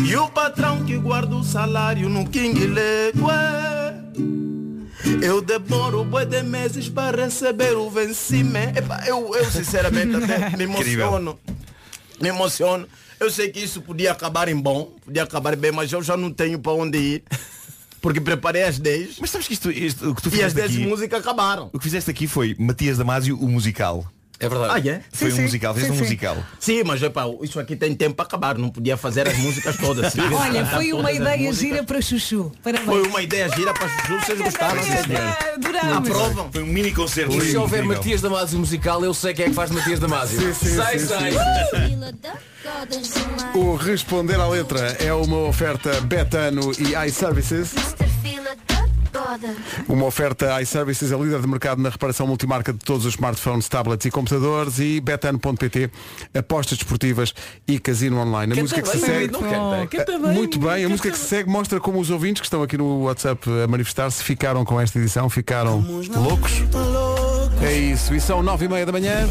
[0.05, 3.21] E o patrão que guarda o salário no King Legue.
[5.21, 8.77] Eu demoro boi de meses para receber o vencimento.
[8.79, 11.39] Epa, eu, eu sinceramente até me emociono.
[12.21, 12.87] Me emociono.
[13.19, 16.31] Eu sei que isso podia acabar em bom, podia acabar bem, mas eu já não
[16.31, 17.23] tenho para onde ir.
[18.01, 19.17] Porque preparei as 10.
[19.19, 21.69] Mas sabes que isto, isto- o que tu e as fizeste 10 aqui, músicas acabaram.
[21.71, 24.05] o que fizeste aqui foi Matias Damasio, o musical.
[24.41, 24.89] É verdade.
[24.89, 25.01] Ah, é?
[25.13, 26.35] Foi um musical, fizeste um musical.
[26.59, 30.13] Sim, mas epa, isso aqui tem tempo para acabar, não podia fazer as músicas todas.
[30.17, 32.51] Olha, foi uma ideia gira para Chuchu.
[32.63, 32.89] Parabéns.
[32.89, 34.81] Foi uma ideia gira para Chuchu, vocês gostaram.
[35.53, 36.09] Adoramos.
[36.09, 36.51] Aprovam.
[36.51, 37.37] Foi um mini concerto.
[37.37, 37.83] E se houver.
[37.83, 40.39] Matias Damasio musical, eu sei quem é que faz Matias Damasio.
[40.39, 41.33] Sim, sim, sim, sei.
[43.53, 47.73] O Responder à Letra é uma oferta Betano e iServices.
[49.87, 54.05] Uma oferta iServices, a líder de mercado na reparação multimarca de todos os smartphones, tablets
[54.05, 55.89] e computadores e betano.pt,
[56.33, 57.33] apostas desportivas
[57.67, 58.53] e casino online.
[58.53, 59.33] A Canta música que se bem, segue.
[59.33, 62.41] não canta, canta bem, Muito bem, a música que se segue mostra como os ouvintes
[62.41, 65.79] que estão aqui no WhatsApp a manifestar-se ficaram com esta edição, ficaram
[66.15, 66.53] loucos.
[67.61, 69.27] É isso, e são nove e meia da manhã.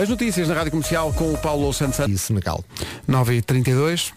[0.00, 2.00] As notícias na Rádio Comercial com o Paulo Santos.
[2.08, 2.64] E Senegal.
[3.08, 4.12] 9h32.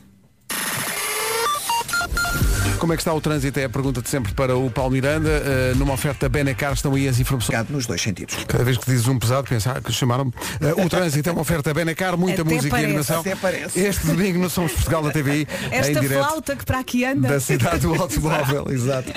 [2.80, 3.60] Como é que está o trânsito?
[3.60, 5.30] É a pergunta de sempre para o Paulo Miranda.
[5.30, 7.68] Uh, numa oferta Benacar estão aí as informações.
[7.70, 8.36] Nos dois sentidos.
[8.48, 10.32] Cada vez que dizes um pesado, pensar que chamaram-me.
[10.32, 12.86] Uh, o trânsito é uma oferta Benacar, muita Até música parece.
[12.88, 13.20] e animação.
[13.22, 13.80] Até parece.
[13.80, 15.48] Este domingo no Somos Portugal da TVI.
[15.72, 17.28] Esta em direto flauta que para aqui anda.
[17.28, 18.68] da cidade do automóvel.
[18.72, 19.12] Exato.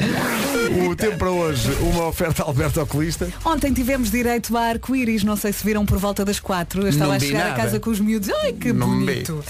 [0.88, 3.28] O tempo para hoje, uma oferta Alberto Oculista.
[3.44, 6.82] Ontem tivemos direito a arco-íris, não sei se viram por volta das quatro.
[6.82, 8.30] Eu estava Não a chegar a casa com os miúdos.
[8.42, 9.44] Ai, que Não bonito.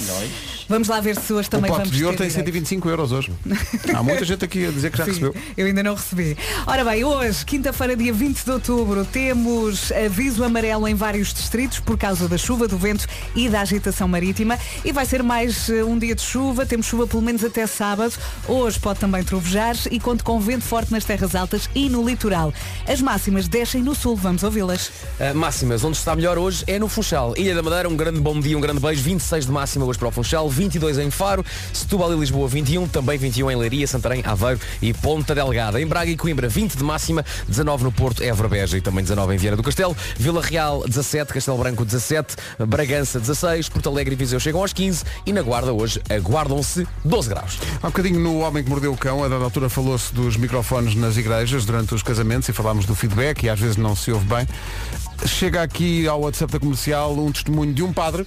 [0.69, 2.47] Vamos lá ver se hoje O também pote vamos de ouro tem direito.
[2.47, 3.33] 125 euros hoje.
[4.01, 5.35] Há muita gente aqui a dizer que já Sim, recebeu.
[5.55, 6.35] Eu ainda não recebi.
[6.67, 11.99] Ora bem, hoje, quinta-feira, dia 20 de outubro, temos aviso amarelo em vários distritos por
[11.99, 14.59] causa da chuva, do vento e da agitação marítima.
[14.83, 16.65] E vai ser mais eh, um dia de chuva.
[16.65, 18.15] Temos chuva pelo menos até sábado.
[18.49, 22.55] Hoje pode também trovejar e conto com vento forte nas terras altas e no litoral.
[22.89, 24.17] As máximas descem no sul.
[24.17, 24.89] Vamos ouvi-las.
[24.89, 27.35] Uh, máximas, onde está melhor hoje é no Funchal.
[27.37, 29.03] Ilha da Madeira, um grande bom dia, um grande beijo.
[29.03, 33.19] 26 de máxima hoje para o Funchal, 22 em Faro, Setúbal e Lisboa 21, também
[33.19, 35.81] 21 em Leiria, Santarém, Aveiro e Ponta Delgada.
[35.81, 39.35] Em Braga e Coimbra 20 de máxima, 19 no Porto, Évora, Beja e também 19
[39.35, 42.37] em Vieira do Castelo, Vila Real 17, Castelo Branco 17,
[42.67, 47.29] Bragança 16, Porto Alegre e Viseu chegam aos 15 e na Guarda hoje aguardam-se 12
[47.29, 47.59] graus.
[47.83, 50.95] Há um bocadinho no Homem que Mordeu o Cão, a dada altura falou-se dos microfones
[50.95, 54.27] nas igrejas durante os casamentos e falámos do feedback e às vezes não se ouve
[54.27, 54.47] bem.
[55.27, 58.27] Chega aqui ao WhatsApp da comercial um testemunho de um padre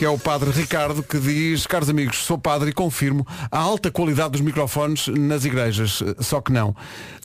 [0.00, 3.90] que é o padre Ricardo, que diz, caros amigos, sou padre e confirmo a alta
[3.90, 6.02] qualidade dos microfones nas igrejas.
[6.18, 6.74] Só que não.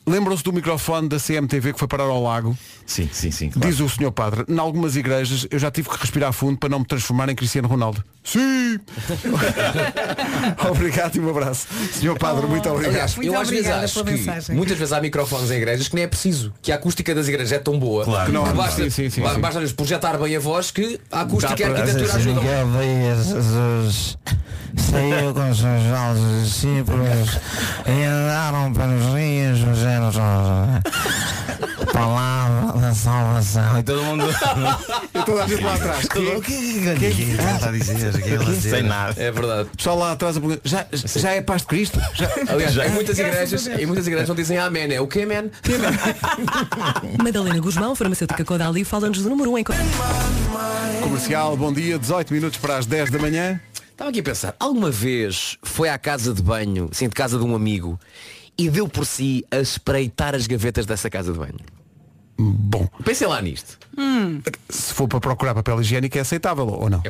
[0.07, 2.55] Lembram-se do microfone da CMTV que foi parar ao lago?
[2.85, 3.51] Sim, sim, sim.
[3.55, 6.79] Diz o senhor padre, em algumas igrejas eu já tive que respirar fundo para não
[6.79, 8.03] me transformar em Cristiano Ronaldo.
[8.23, 8.79] Sim!
[10.69, 11.67] obrigado e um abraço.
[11.91, 12.91] Senhor padre, muito obrigado.
[12.93, 16.07] Aliás, eu às vezes acho que muitas vezes há microfones em igrejas que nem é
[16.07, 18.25] preciso, que a acústica das igrejas é tão boa Claro.
[18.27, 19.39] que Não, basta, sim, sim, sim, ba- sim.
[19.41, 22.43] basta-lhes projetar bem a voz que a acústica e a arquitetura ajudam.
[24.77, 27.39] Saiu com os seus falsos discípulos
[27.85, 30.81] e andaram pelos rios dos Jerusalém.
[31.91, 33.79] Palavra da salvação.
[33.79, 34.23] E todo mundo.
[35.13, 36.05] E toda a gente lá atrás.
[36.35, 38.15] O que é que está a dizer?
[38.25, 38.69] Ele a dizer?
[38.69, 39.21] Sem nada.
[39.21, 39.69] É verdade.
[39.75, 41.99] Pessoal lá atrás já, já é paz de Cristo?
[42.13, 45.25] Já, Aliás, em muitas Graças igrejas, em muitas igrejas não dizem amém, é o que
[45.25, 45.49] man?
[47.23, 49.63] Madalena Guzmão, farmacêutica Codali, fala-nos do número 1 um em...
[51.01, 53.59] Comercial, bom dia, 18 minutos para as 10 da manhã.
[53.95, 57.45] Estava aqui a pensar, alguma vez foi à casa de banho, assim, de casa de
[57.45, 57.97] um amigo,
[58.57, 61.55] e deu por si a espreitar as gavetas dessa casa de banho?
[62.37, 62.87] Bom.
[63.03, 63.77] Pensem lá nisto.
[64.69, 67.01] Se for para procurar papel higiênico é aceitável ou não?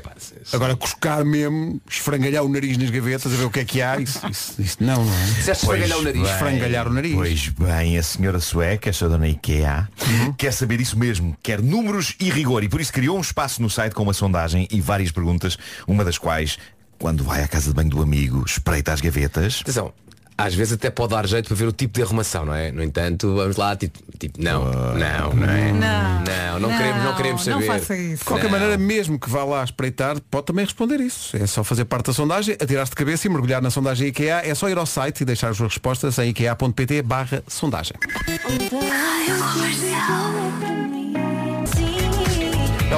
[0.53, 3.99] Agora cuscar mesmo, esfrangalhar o nariz nas gavetas a ver o que é que há,
[3.99, 5.25] isso, isso, isso não, não é?
[5.25, 6.29] Disseste esfrangalhar o nariz?
[6.29, 7.15] Esfrangalhar o nariz.
[7.15, 9.89] Pois bem, a senhora sueca, esta dona IKEA,
[10.37, 13.69] quer saber isso mesmo, quer números e rigor, e por isso criou um espaço no
[13.69, 15.57] site com uma sondagem e várias perguntas,
[15.87, 16.59] uma das quais,
[16.99, 19.59] quando vai à casa de banho do amigo, espreita as gavetas.
[19.61, 19.91] Atenção,
[20.37, 22.71] às vezes até pode dar jeito para ver o tipo de arrumação, não é?
[22.71, 25.71] No entanto, vamos lá, tipo, tipo não, não, não é?
[25.71, 26.59] Não.
[26.59, 27.65] não, não queremos, não queremos não saber.
[27.65, 28.19] faça isso.
[28.19, 28.51] De qualquer Não.
[28.51, 31.35] maneira, mesmo que vá lá espreitar, pode também responder isso.
[31.37, 34.41] É só fazer parte da sondagem, atirar-se de cabeça e mergulhar na sondagem IKEA.
[34.43, 37.95] É só ir ao site e deixar as suas respostas em ikea.pt barra sondagem.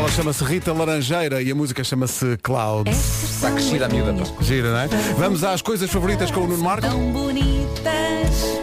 [0.08, 2.90] Ela chama-se Rita Laranjeira e a música chama-se Cloud.
[2.90, 4.42] Está crescida a miúda, pá.
[4.42, 4.88] Gira, não é?
[5.18, 6.88] Vamos às coisas favoritas com o Nuno Marco.
[6.88, 7.84] Tão bonitas,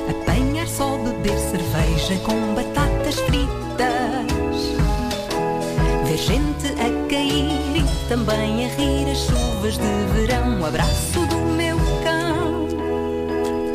[0.09, 3.45] apanhar só beber cerveja com batatas fritas.
[6.07, 10.63] Ver gente a cair e também a rir as chuvas de verão.
[10.63, 11.84] O abraço do meu.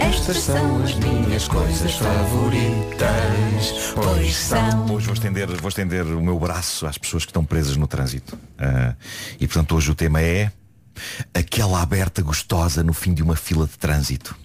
[0.09, 3.93] Estas são as minhas coisas favoritas.
[3.93, 4.91] Pois são.
[4.91, 8.37] Hoje vou estender, vou estender o meu braço às pessoas que estão presas no trânsito.
[8.57, 8.95] Ah,
[9.39, 10.51] e portanto hoje o tema é
[11.31, 14.35] aquela aberta gostosa no fim de uma fila de trânsito.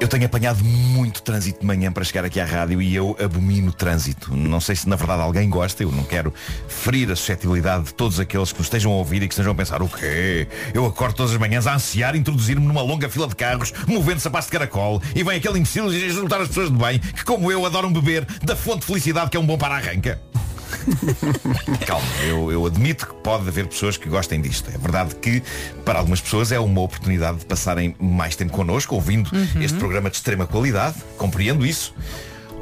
[0.00, 3.72] Eu tenho apanhado muito trânsito de manhã para chegar aqui à rádio e eu abomino
[3.72, 4.34] trânsito.
[4.34, 6.32] Não sei se na verdade alguém gosta, eu não quero
[6.68, 9.54] ferir a suscetibilidade de todos aqueles que nos estejam a ouvir e que estejam a
[9.54, 10.48] pensar o quê?
[10.72, 14.46] Eu acordo todas as manhãs a ansiar introduzir-me numa longa fila de carros, movendo sapatos
[14.46, 17.66] de caracol e vem aquele imbecil e juntar as pessoas de bem que como eu
[17.66, 20.20] adoram beber da fonte de felicidade que é um bom para-arranca.
[21.86, 24.70] Calma, eu, eu admito que pode haver pessoas que gostem disto.
[24.74, 25.42] É verdade que
[25.84, 29.62] para algumas pessoas é uma oportunidade de passarem mais tempo connosco, ouvindo Uhum.
[29.62, 30.96] este programa de extrema qualidade.
[31.16, 31.94] Compreendo isso.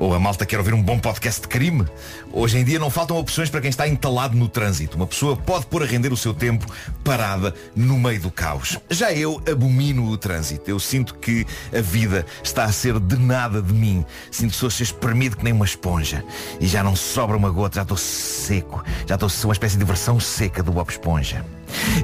[0.04, 1.86] Ou a malta quer ouvir um bom podcast de crime.
[2.30, 4.98] Hoje em dia não faltam opções para quem está entalado no trânsito.
[4.98, 6.66] Uma pessoa pode pôr a render o seu tempo
[7.02, 8.78] parada no meio do caos.
[8.90, 10.70] Já eu abomino o trânsito.
[10.70, 14.04] Eu sinto que a vida está a ser denada de mim.
[14.30, 16.22] Sinto que ser espremido que nem uma esponja.
[16.60, 18.84] E já não sobra uma gota, já estou seco.
[19.06, 21.42] Já estou uma espécie de versão seca do Bob Esponja.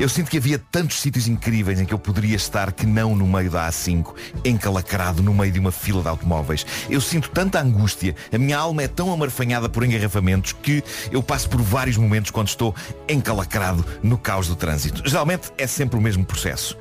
[0.01, 3.27] Eu sinto que havia tantos sítios incríveis em que eu poderia estar que não no
[3.27, 6.67] meio da A5, encalacrado no meio de uma fila de automóveis.
[6.89, 11.49] Eu sinto tanta angústia, a minha alma é tão amarfanhada por engarrafamentos que eu passo
[11.49, 12.75] por vários momentos quando estou
[13.09, 15.03] encalacrado no caos do trânsito.
[15.09, 16.77] Geralmente é sempre o mesmo processo.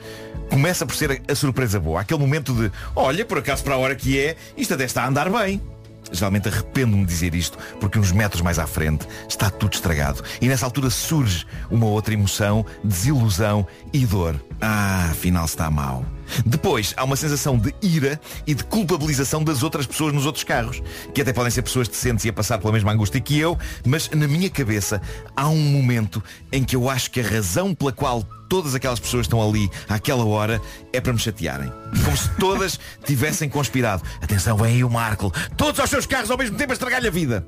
[0.49, 3.95] Começa por ser a, surpresa boa, aquele momento de, olha, por acaso para a hora
[3.95, 5.61] que é, isto até está a andar bem.
[6.11, 10.23] Geralmente arrependo-me de dizer isto porque uns metros mais à frente está tudo estragado.
[10.41, 14.39] E nessa altura surge uma outra emoção, desilusão e dor.
[14.61, 16.05] Ah, afinal está mal.
[16.45, 20.81] Depois há uma sensação de ira e de culpabilização das outras pessoas nos outros carros,
[21.13, 24.09] que até podem ser pessoas decentes e a passar pela mesma angústia que eu, mas
[24.09, 25.01] na minha cabeça
[25.35, 29.25] há um momento em que eu acho que a razão pela qual todas aquelas pessoas
[29.25, 30.59] estão ali àquela hora
[30.91, 31.71] é para me chatearem.
[32.03, 34.03] Como se todas tivessem conspirado.
[34.21, 35.31] Atenção, vem aí o Marco.
[35.55, 37.45] Todos aos seus carros ao mesmo tempo a estragar-lhe a vida.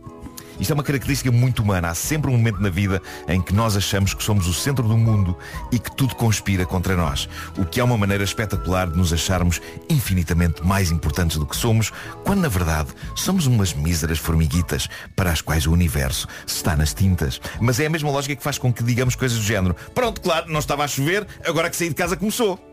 [0.59, 1.89] Isto é uma característica muito humana.
[1.89, 4.97] Há sempre um momento na vida em que nós achamos que somos o centro do
[4.97, 5.37] mundo
[5.71, 7.27] e que tudo conspira contra nós.
[7.57, 11.91] O que é uma maneira espetacular de nos acharmos infinitamente mais importantes do que somos,
[12.23, 17.41] quando na verdade somos umas míseras formiguitas para as quais o universo está nas tintas.
[17.59, 19.75] Mas é a mesma lógica que faz com que digamos coisas do género.
[19.93, 22.70] Pronto, claro, não estava a chover, agora que saí de casa começou.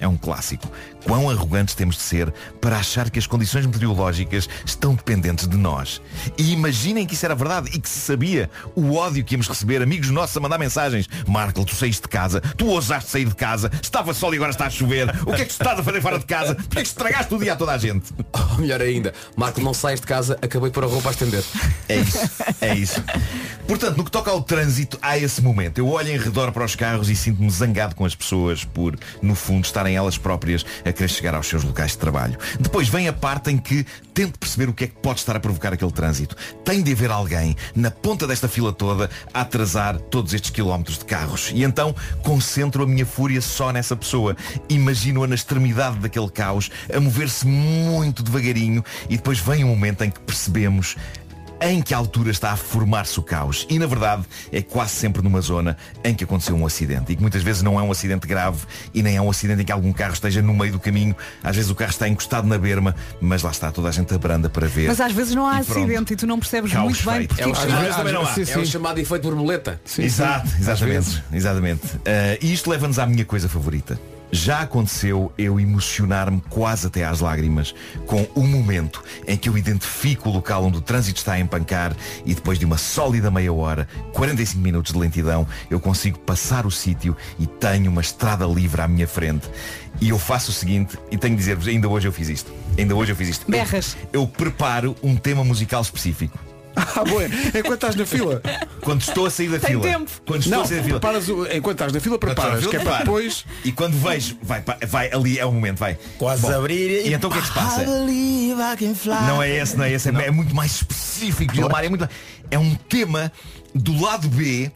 [0.00, 0.66] É um clássico.
[1.04, 6.00] Quão arrogantes temos de ser para achar que as condições meteorológicas estão dependentes de nós.
[6.36, 9.82] E imaginem que isso era verdade e que se sabia o ódio que íamos receber,
[9.82, 11.06] amigos nossos a mandar mensagens.
[11.26, 14.66] Marco, tu saíste de casa, tu ousaste sair de casa, estava sol e agora está
[14.66, 15.10] a chover.
[15.26, 16.54] O que é que tu estás a fazer fora de casa?
[16.54, 18.12] Porquê é que estragaste o dia a toda a gente?
[18.32, 21.44] Ou melhor ainda, Marco, não sais de casa, acabei de pôr a roupa a estender.
[21.88, 22.30] É isso,
[22.60, 23.04] é isso.
[23.66, 25.78] Portanto, no que toca ao trânsito, há esse momento.
[25.78, 29.34] Eu olho em redor para os carros e sinto-me zangado com as pessoas por, no
[29.34, 32.38] fundo, estarem elas próprias a querer chegar aos seus locais de trabalho.
[32.58, 33.84] Depois vem a parte em que
[34.14, 36.36] tento perceber o que é que pode estar a provocar aquele trânsito.
[36.64, 41.04] Tem de haver alguém na ponta desta fila toda a atrasar todos estes quilómetros de
[41.04, 41.50] carros.
[41.54, 44.36] E então concentro a minha fúria só nessa pessoa.
[44.68, 50.10] Imagino-a na extremidade daquele caos, a mover-se muito devagarinho e depois vem um momento em
[50.10, 50.96] que percebemos
[51.60, 53.66] em que altura está a formar-se o caos.
[53.68, 57.12] E na verdade é quase sempre numa zona em que aconteceu um acidente.
[57.12, 58.58] E que muitas vezes não é um acidente grave
[58.94, 61.14] e nem é um acidente em que algum carro esteja no meio do caminho.
[61.42, 64.48] Às vezes o carro está encostado na berma, mas lá está toda a gente abranda
[64.48, 64.88] para ver.
[64.88, 67.42] Mas às vezes não há E acidente e tu não percebes Caos muito bem porque
[67.42, 68.34] É o Às chamado- vezes também não há.
[68.34, 68.52] Sim, sim.
[68.52, 69.80] É o chamado efeito borboleta.
[69.98, 71.22] Exato, exatamente.
[71.32, 71.82] exatamente.
[72.06, 73.98] Ah, e isto leva-nos à minha coisa favorita.
[74.32, 77.74] Já aconteceu eu emocionar-me quase até às lágrimas
[78.06, 81.96] com o momento em que eu identifico o local onde o trânsito está a empancar
[82.24, 86.70] e depois de uma sólida meia hora, 45 minutos de lentidão, eu consigo passar o
[86.70, 89.48] sítio e tenho uma estrada livre à minha frente.
[90.00, 92.52] E eu faço o seguinte, e tenho de dizer-vos, ainda hoje eu fiz isto.
[92.78, 93.50] Ainda hoje eu fiz isto.
[93.50, 93.96] Berras.
[94.12, 96.49] Eu, eu preparo um tema musical específico.
[96.76, 97.24] Ah, boa.
[97.26, 98.40] Enquanto estás na fila.
[98.80, 99.82] Quando estou a sair da Tem fila.
[99.82, 100.10] tempo.
[100.26, 101.00] Quando estou Não, a sair da fila.
[101.00, 104.60] preparas o- enquanto estás na fila, preparas, que é para depois- E quando vejo, vai,
[104.60, 105.98] pa- vai ali é o momento, vai.
[106.18, 107.84] Quase Bom, abrir E então o que é que se passa?
[109.26, 112.08] Não é esse, não é esse, é, é muito mais específico, Gilmar, é muito
[112.50, 113.30] É um tema
[113.74, 114.70] do lado B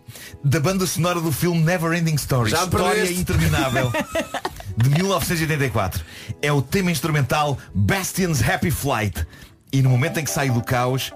[0.45, 2.51] da banda sonora do filme Never Ending Story.
[2.51, 3.21] Já me História perdeste.
[3.21, 3.93] interminável.
[4.77, 6.05] De 1984.
[6.43, 9.25] É o tema instrumental Bastion's Happy Flight.
[9.73, 11.13] E no momento em que saio do caos,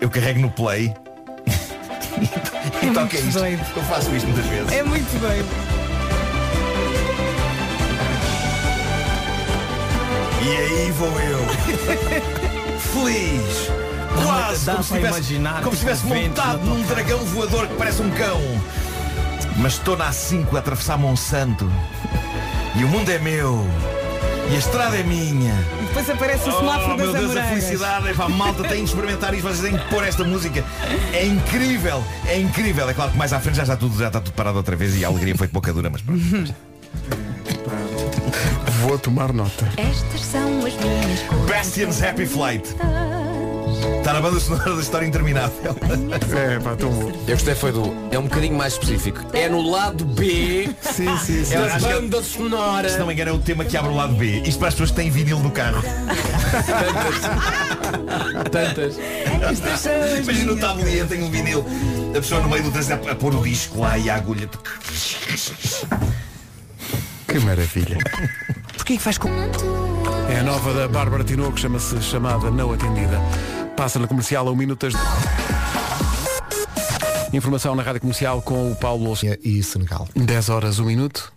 [0.00, 0.94] eu carrego no play
[2.82, 3.38] e toca muito isto.
[3.38, 3.64] doido.
[3.76, 4.72] Eu faço isto muitas vezes.
[4.72, 5.48] É muito doido.
[10.42, 11.40] E aí vou eu.
[12.80, 13.70] Feliz.
[14.24, 18.02] Quase Dá como se tivesse, imaginar, como se tivesse montado num dragão voador que parece
[18.02, 18.40] um cão.
[19.56, 21.70] Mas estou na A5 a atravessar Monsanto.
[22.74, 23.66] E o mundo é meu.
[24.50, 25.54] E a estrada é minha.
[25.80, 28.08] E depois aparece o Oh, semáforo meu das Deus, a felicidade.
[28.08, 29.44] Epá, malta, tem de experimentar isto.
[29.46, 30.64] Vocês têm que pôr esta música.
[31.12, 32.02] É incrível.
[32.26, 32.88] É incrível.
[32.88, 34.96] É claro que mais à frente já está tudo, já está tudo parado outra vez
[34.96, 36.20] e a alegria foi de pouca dura, mas pronto.
[38.80, 39.68] Vou tomar nota.
[39.76, 41.46] Estas são as minhas coisas.
[41.48, 42.74] Bastion's Happy Flight.
[43.98, 45.76] Está na banda sonora da história interminável.
[46.36, 47.10] É, pá, tão bom.
[47.26, 47.94] Eu gostei foi do.
[48.10, 49.20] É um bocadinho mais específico.
[49.32, 51.50] É no lado B Sim, sim, sim.
[51.50, 52.88] Que é- banda sonora.
[52.88, 54.42] Se não me engano é o tema que abre o lado B.
[54.44, 55.82] Isto para as pessoas que têm vinil no carro.
[58.50, 58.98] Tantas.
[58.98, 61.64] Estas são as Imagina o tabuleiro, tem um vinil.
[62.10, 64.48] A pessoa no meio do trânsito a, a pôr o disco lá e a agulha.
[67.28, 67.98] Que maravilha.
[68.76, 69.28] Porquê que faz com.
[70.28, 73.20] É a nova da Bárbara Tinoco, chama-se Chamada Não Atendida.
[73.80, 74.94] Passa na comercial a um minuto das...
[77.32, 79.24] Informação na Rádio Comercial com o Paulo Louço.
[79.42, 80.06] E Senegal.
[80.14, 81.32] 10 horas, 1 minuto.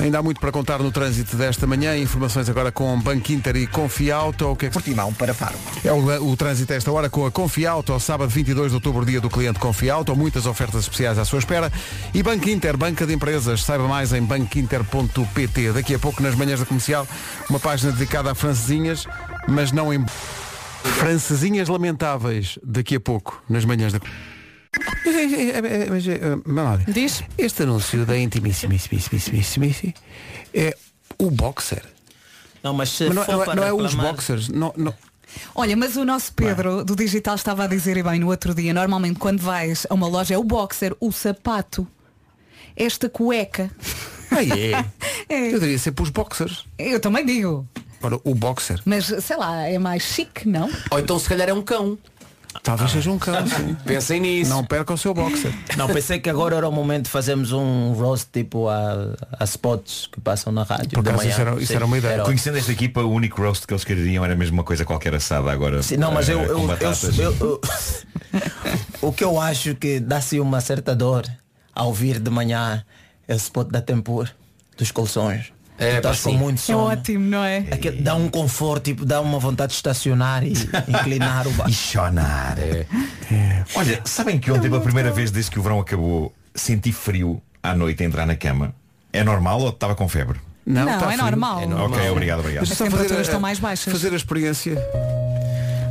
[0.00, 1.96] Ainda há muito para contar no trânsito desta manhã.
[1.96, 4.50] Informações agora com Banco Inter e Confiauto.
[4.50, 4.74] O que é que...
[4.74, 5.54] Portimão para Faro.
[5.82, 9.20] É o, o trânsito a esta hora com a Confiauto, sábado 22 de outubro, dia
[9.20, 11.72] do cliente Confiauto, muitas ofertas especiais à sua espera.
[12.12, 15.72] E Banco Inter, banca de empresas, saiba mais em banquinter.pt.
[15.72, 17.08] Daqui a pouco, nas manhãs da comercial,
[17.48, 19.06] uma página dedicada a francesinhas,
[19.48, 20.04] mas não em.
[20.98, 24.00] Francesinhas lamentáveis, daqui a pouco, nas manhãs da
[25.06, 26.04] mas, é, é, é, mas,
[26.44, 27.22] Malária, Diz?
[27.38, 29.94] Este anúncio da Intimissimissimissimissimissimi
[30.52, 30.76] é
[31.18, 31.82] o boxer.
[32.62, 34.48] Não, mas se Mas não, for não é- para não é os boxers.
[34.48, 34.94] Não, não,
[35.54, 38.72] Olha, mas o nosso Pedro do digital estava a dizer e bem no outro dia,
[38.72, 41.86] normalmente quando vais a uma loja é o boxer, o sapato,
[42.76, 43.70] esta cueca.
[44.30, 44.84] Ah, é?
[45.26, 45.54] É.
[45.54, 46.66] Eu diria ser para os boxers.
[46.78, 47.66] Eu também digo.
[48.04, 48.80] Para o boxer.
[48.84, 50.70] Mas sei lá, é mais chique, não?
[50.90, 51.96] Ou então se calhar é um cão.
[52.62, 53.74] Talvez seja um cão, sim.
[53.84, 54.50] Pensem nisso.
[54.50, 55.50] Não perca o seu boxer.
[55.76, 60.06] Não, pensei que agora era o momento de fazermos um roast tipo a, a spots
[60.12, 60.90] que passam na rádio.
[60.90, 61.30] Por de acaso, manhã.
[61.32, 62.22] isso era- isso Sim, era uma ideia.
[62.22, 65.50] Conhecendo esta equipa, o único roast que eles queriam era mesmo uma coisa qualquer assada
[65.50, 65.82] agora.
[65.82, 67.18] Sim, não, mas eu, eh, eu, com eu- batatas.
[67.18, 67.60] eu- eu-
[69.00, 71.24] o que eu acho que dá-se uma certa dor
[71.74, 72.84] ao ouvir de manhã
[73.26, 74.28] esse spot da Tempur
[74.76, 75.53] dos colções.
[75.76, 76.38] É, tu estás pá, com sim.
[76.38, 76.78] muito É sono.
[76.84, 77.58] ótimo, não é?
[77.70, 80.52] Aquele- dá um conforto, tipo, dá uma vontade de estacionar e
[80.88, 81.72] inclinar o E barco.
[81.72, 82.56] chonar.
[82.58, 82.86] É.
[83.74, 87.74] Olha, sabem que ontem pela primeira vez desde que o verão acabou senti frio à
[87.74, 88.72] noite a entrar na cama.
[89.12, 90.38] É normal ou estava com febre?
[90.66, 91.24] Não, está é frio.
[91.24, 91.60] normal.
[91.60, 91.98] É normal.
[91.98, 92.62] Ok, obrigado, obrigado.
[92.62, 93.92] As temperaturas a- estão mais baixas.
[93.92, 94.78] Fazer a experiência.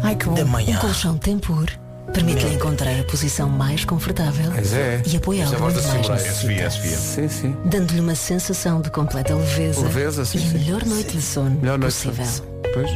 [0.01, 0.35] Ai, que bom.
[0.41, 1.67] Um colchão Tempur
[2.13, 5.01] permite-lhe encontrar a posição mais confortável é.
[5.05, 6.69] e apoiá-lo é da mais necessita.
[6.97, 7.57] Sim, sim.
[7.65, 10.57] dando-lhe uma sensação de completa leveza, Leveza, sim, e a sim.
[10.57, 11.93] melhor noite de sono Melhor noite.
[11.93, 12.25] possível.
[12.73, 12.89] Pois.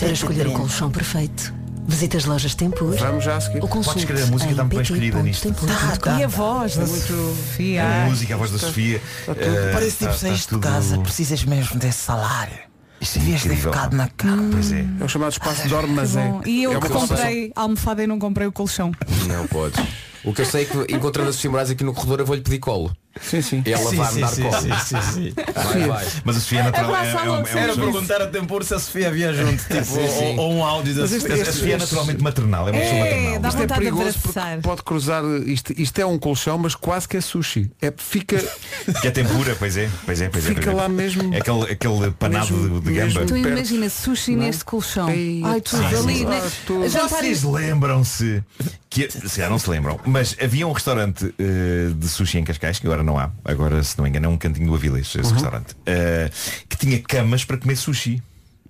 [0.00, 1.52] Para escolher o colchão perfeito,
[1.86, 3.60] visita as lojas Tempur Vamos já a seguir.
[3.62, 5.48] ou consulte escrever a música, em está muito bem escolhida nisto.
[5.48, 6.18] pt.tempur.com.
[6.18, 7.84] E a voz da Sofia.
[7.84, 9.00] A música, a voz da Sofia.
[9.28, 12.58] eh, Parece está- tipo está saíste de tudo- casa, precisas mesmo desse salário.
[13.02, 14.48] Isto é Devias ter ficado na cama.
[14.52, 14.86] Pois é.
[15.00, 16.30] É o chamado espaço de armazém.
[16.30, 18.92] Bom, E eu é que uma comprei a almofada e não comprei o colchão.
[19.26, 19.84] Não podes.
[20.24, 22.42] O que eu sei é que encontrando a Sofia Moraes aqui no corredor eu vou-lhe
[22.42, 22.96] pedir colo.
[23.20, 23.62] Sim, sim.
[23.66, 24.62] Ela Sim, vai-me sim, dar sim, colo.
[24.62, 25.32] sim, sim, sim.
[25.54, 26.06] Vai, vai.
[26.24, 26.96] Mas a Sofia é natural.
[26.96, 27.92] É, é, um- é um Era jogo.
[27.92, 30.36] perguntar a Tempur se a Sofia havia junto, tipo, Sim, sim.
[30.38, 31.42] Ou, ou um áudio da Sofia.
[31.42, 33.40] A Sofia é naturalmente maternal, é uma pessoa É, maternal.
[33.40, 34.18] dá Isto é perigoso
[34.62, 35.22] pode cruzar.
[35.46, 37.70] Isto, isto é um colchão, mas quase que é sushi.
[37.82, 38.38] É, fica,
[39.02, 40.48] Que é tempura, pois é, pois é, pois é.
[40.48, 40.80] Fica pois é.
[40.80, 43.26] lá mesmo- É aquele, aquele panado mesmo- de, de gamba.
[43.26, 45.10] Tu imagina sushi neste colchão.
[45.10, 46.24] Ei, Ai, tudo sim, ali.
[46.24, 46.40] né?
[46.42, 48.42] Ah, Vocês lembram-se
[48.88, 52.78] que se já não se lembram, mas havia um restaurante eh, de sushi em Cascais,
[52.78, 55.32] que agora não há, agora se não me engano é um cantinho do Avilés, esse
[55.32, 56.30] restaurante, eh,
[56.68, 58.22] que tinha camas para comer sushi.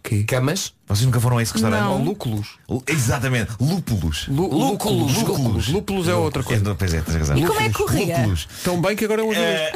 [0.03, 0.25] Que?
[0.25, 0.75] Camas?
[0.95, 1.83] Vocês nunca foram a esse restaurante?
[1.83, 2.03] Não.
[2.03, 2.49] Lúculos.
[2.87, 4.27] Exatamente, lúpulos.
[4.29, 5.69] Lúculos, lúculos.
[5.69, 6.71] Lúpulos é outra coisa.
[6.71, 7.37] É, pois é, tens razão.
[7.39, 8.17] E como é que corria?
[8.19, 8.49] Lúpulos.
[8.65, 9.33] Tão bem que agora é um.
[9.33, 9.73] Eh,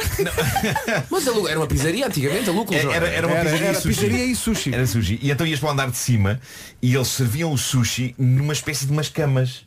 [1.11, 2.83] Mas a Lu- era uma pizzaria antigamente, a Lúculos.
[2.85, 4.01] não Era, era uma Era- pizzaria, era e sushi.
[4.01, 4.75] pizzaria e sushi.
[4.75, 5.19] Era sushi.
[5.23, 6.41] E então ias para o andar de cima
[6.83, 9.63] e eles serviam o sushi numa espécie de umas camas.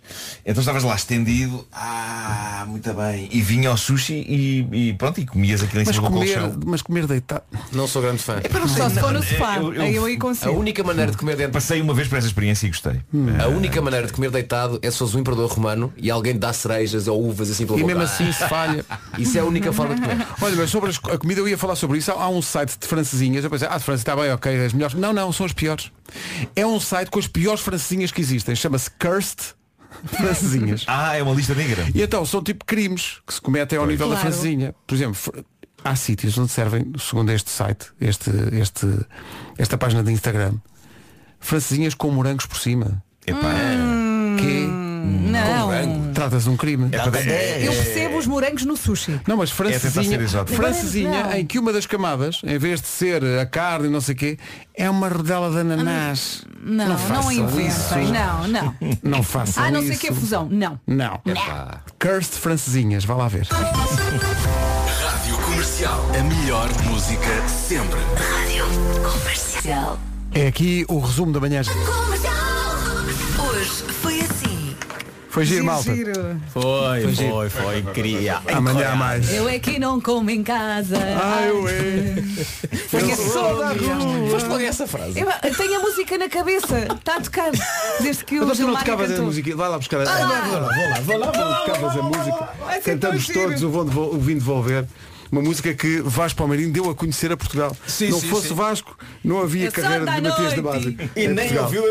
[0.45, 3.30] Então estavas lá estendido, ah, muito bem.
[3.32, 6.34] E vinha o sushi e, e pronto, e comias aquilo em Mas cima do comer,
[6.39, 6.60] colchão.
[6.66, 7.43] mas comer deitado.
[7.72, 8.41] Não sou grande fã.
[8.76, 9.58] Só se for no não, sofá.
[9.58, 10.52] eu- eu- Aí eu aí A consigo.
[10.52, 11.54] única maneira de comer dentro.
[11.54, 13.02] Passei uma vez por essa experiência e gostei.
[13.44, 16.54] A única maneira de comer deitado é se fores um imperador romano e alguém dá
[16.54, 17.94] cerejas ou uvas assim pela E boca.
[17.96, 18.86] mesmo assim se falha.
[19.18, 20.28] Isso é a única forma de comer.
[20.42, 22.12] Olha, mas sobre a comida eu ia falar sobre isso.
[22.12, 23.44] Há, há um site de francesinhas.
[23.44, 24.96] Eu pensei, ah, de França está bem, ok, as melhores.
[24.96, 25.92] Não, não, são as piores.
[26.56, 28.56] É um site com as piores francesinhas que existem.
[28.56, 29.56] Chama-se Cursed
[30.06, 30.86] Francesinhas.
[30.88, 31.86] Ah, é uma lista negra.
[31.94, 34.30] E então são tipo crimes que se cometem ao nível da Claro.
[34.32, 34.74] francesinha.
[34.88, 35.46] Por exemplo,
[35.84, 38.86] há sítios onde servem, segundo este site, este, este,
[39.58, 40.54] esta página de Instagram,
[41.40, 43.02] francesinhas com morangos por cima.
[43.26, 43.40] Epá,
[44.38, 44.68] Que
[45.30, 46.12] Não.
[46.14, 46.90] trata-se de um crime.
[46.92, 49.20] é, Eu percebo os morangos no sushi.
[49.28, 50.56] Não, mas É francesinha, exótico.
[50.58, 51.34] francesinha Não.
[51.34, 54.18] em que uma das camadas, em vez de ser a carne e não sei o
[54.18, 54.38] quê,
[54.76, 56.44] é uma rodela de ananás.
[56.62, 57.68] Não, não, façam inventem.
[57.68, 57.96] isso.
[58.12, 58.76] Não, não.
[59.04, 60.48] Não façam Ah, não sei que é fusão.
[60.50, 60.80] Não.
[60.88, 61.22] Não.
[62.00, 63.48] Cursed francesinhas, vá lá ver.
[63.52, 66.06] Rádio Comercial.
[66.18, 68.00] A melhor música sempre.
[68.00, 68.66] Rádio
[69.04, 70.00] Comercial.
[70.34, 71.61] É aqui o resumo da manhã.
[71.61, 71.69] Hoje
[74.01, 74.75] foi assim.
[75.30, 75.91] Foi giro, malta.
[76.51, 78.41] Foi, foi, foi, queria.
[78.53, 79.32] Amanhã há mais.
[79.34, 80.97] Eu é que não como em casa.
[80.97, 82.15] Ah, eu é.
[82.89, 84.30] Porque sou da rua.
[84.32, 85.19] Foste logo essa frase.
[85.19, 86.80] Eu eu tenho a música na cabeça.
[86.95, 87.51] Está a tocar.
[88.01, 89.55] Desde que o Mas tu não tocavas a música.
[89.55, 90.05] Vai lá buscar a.
[90.05, 90.41] Vai lá.
[90.41, 91.32] Vou lá, vou lá, vou lá.
[91.49, 92.49] Não tocavas a música.
[92.65, 94.86] Vai todos o Vão Devol- o Vim Devolver.
[95.32, 97.75] Uma música que Vasco Palmeirinho deu a conhecer a Portugal.
[97.86, 98.55] Sim, não sim, fosse sim.
[98.55, 100.61] Vasco, não havia É carreira de Matias da.
[100.61, 100.97] Base.
[101.15, 101.84] E em nem ouviu,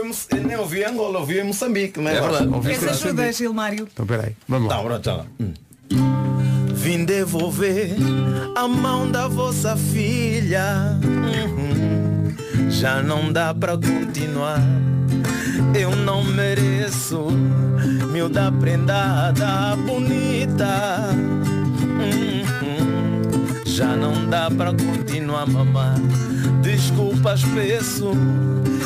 [0.44, 2.16] nem ouviu Angola, ouviu em Moçambique, não é?
[2.16, 2.70] É verdade.
[2.70, 3.32] Essa ajuda?
[3.32, 3.88] Gilmário.
[3.92, 4.76] Então peraí, vamos lá.
[4.76, 5.24] Não, pronto, tá.
[5.40, 5.52] Hum.
[6.74, 7.90] Vim devolver
[8.56, 10.98] a mão da vossa filha.
[11.04, 12.70] Uhum.
[12.70, 14.60] Já não dá pra continuar.
[15.78, 17.28] Eu não mereço
[18.12, 21.10] miúda prendada bonita.
[24.28, 25.94] Dá pra continuar mamar.
[26.60, 28.12] Desculpas peço.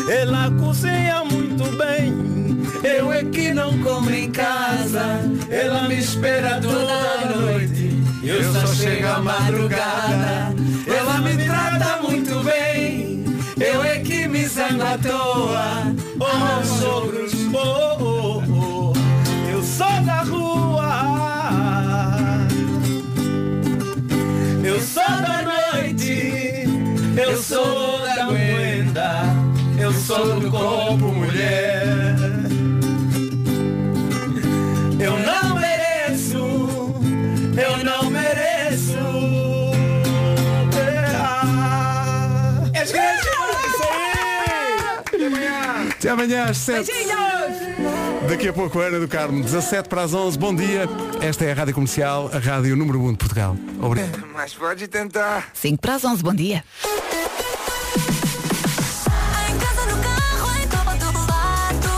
[0.08, 2.14] Ela cozinha muito bem.
[2.84, 5.20] Eu é que não como em casa.
[5.50, 7.90] Ela me espera toda noite.
[8.22, 10.54] Eu só chego à madrugada.
[10.86, 13.24] Ela me trata muito bem.
[13.58, 15.94] Eu é que me zango à toa.
[16.20, 19.50] Oh, meus sogros, oh, oh, oh.
[19.50, 20.61] Eu sou da rua.
[24.92, 26.64] Sou da noite.
[27.16, 29.22] Eu sou da moenda.
[29.78, 32.16] Eu sou do corpo mulher.
[35.00, 36.44] Eu não mereço.
[37.56, 38.98] Eu não mereço.
[42.74, 43.12] É isso aí!
[45.06, 45.88] Até amanhã!
[45.90, 46.92] Até amanhã às 7.
[46.92, 47.41] Beijinhos!
[48.32, 50.38] Daqui a pouco a Ana do Carmo, 17 para as 11.
[50.38, 50.88] Bom dia.
[51.20, 53.54] Esta é a Rádio Comercial, a rádio número 1 de Portugal.
[53.78, 54.24] Obrigado.
[54.32, 55.50] Mas pode tentar.
[55.52, 56.22] 5 para as 11.
[56.22, 56.64] Bom dia.
[59.50, 61.90] Em casa, no carro, em todo lado.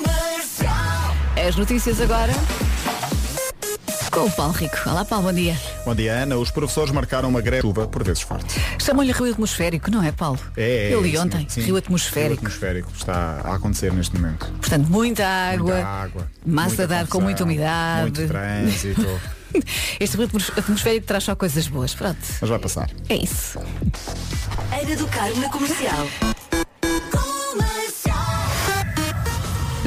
[0.00, 1.14] Comercial.
[1.46, 2.32] As notícias agora.
[4.20, 4.76] Com o Paulo Rico.
[4.86, 5.56] Olá Paulo, bom dia.
[5.82, 6.36] Bom dia, Ana.
[6.36, 8.54] Os professores marcaram uma greve de chuva por vezes forte.
[8.78, 10.38] Chamam-lhe rio atmosférico, não é Paulo?
[10.58, 11.62] É, é Eu li isso ontem, sim.
[11.62, 12.42] rio atmosférico.
[12.42, 14.44] Rio atmosférico está a acontecer neste momento.
[14.60, 18.02] Portanto, muita água, Muita água, massa muita de ar com muita umidade.
[18.02, 19.20] Muito trânsito.
[19.98, 21.94] Este rio atmos- atmosférico traz só coisas boas.
[21.94, 22.90] Pronto, Mas vai passar.
[23.08, 23.58] é isso.
[23.58, 26.06] Ana do Carmo na comercial.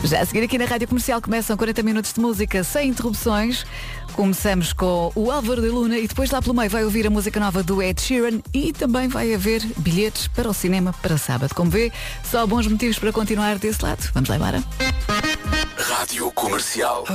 [0.04, 3.66] Já a seguir aqui na Rádio Comercial começam 40 minutos de música sem interrupções.
[4.14, 7.40] Começamos com o Álvaro de Luna e depois lá pelo meio vai ouvir a música
[7.40, 11.56] nova do Ed Sheeran e também vai haver bilhetes para o cinema para sábado.
[11.56, 11.92] Como vê,
[12.30, 14.10] só bons motivos para continuar desse lado.
[14.14, 14.64] Vamos lá embora.
[15.78, 17.06] Rádio Comercial.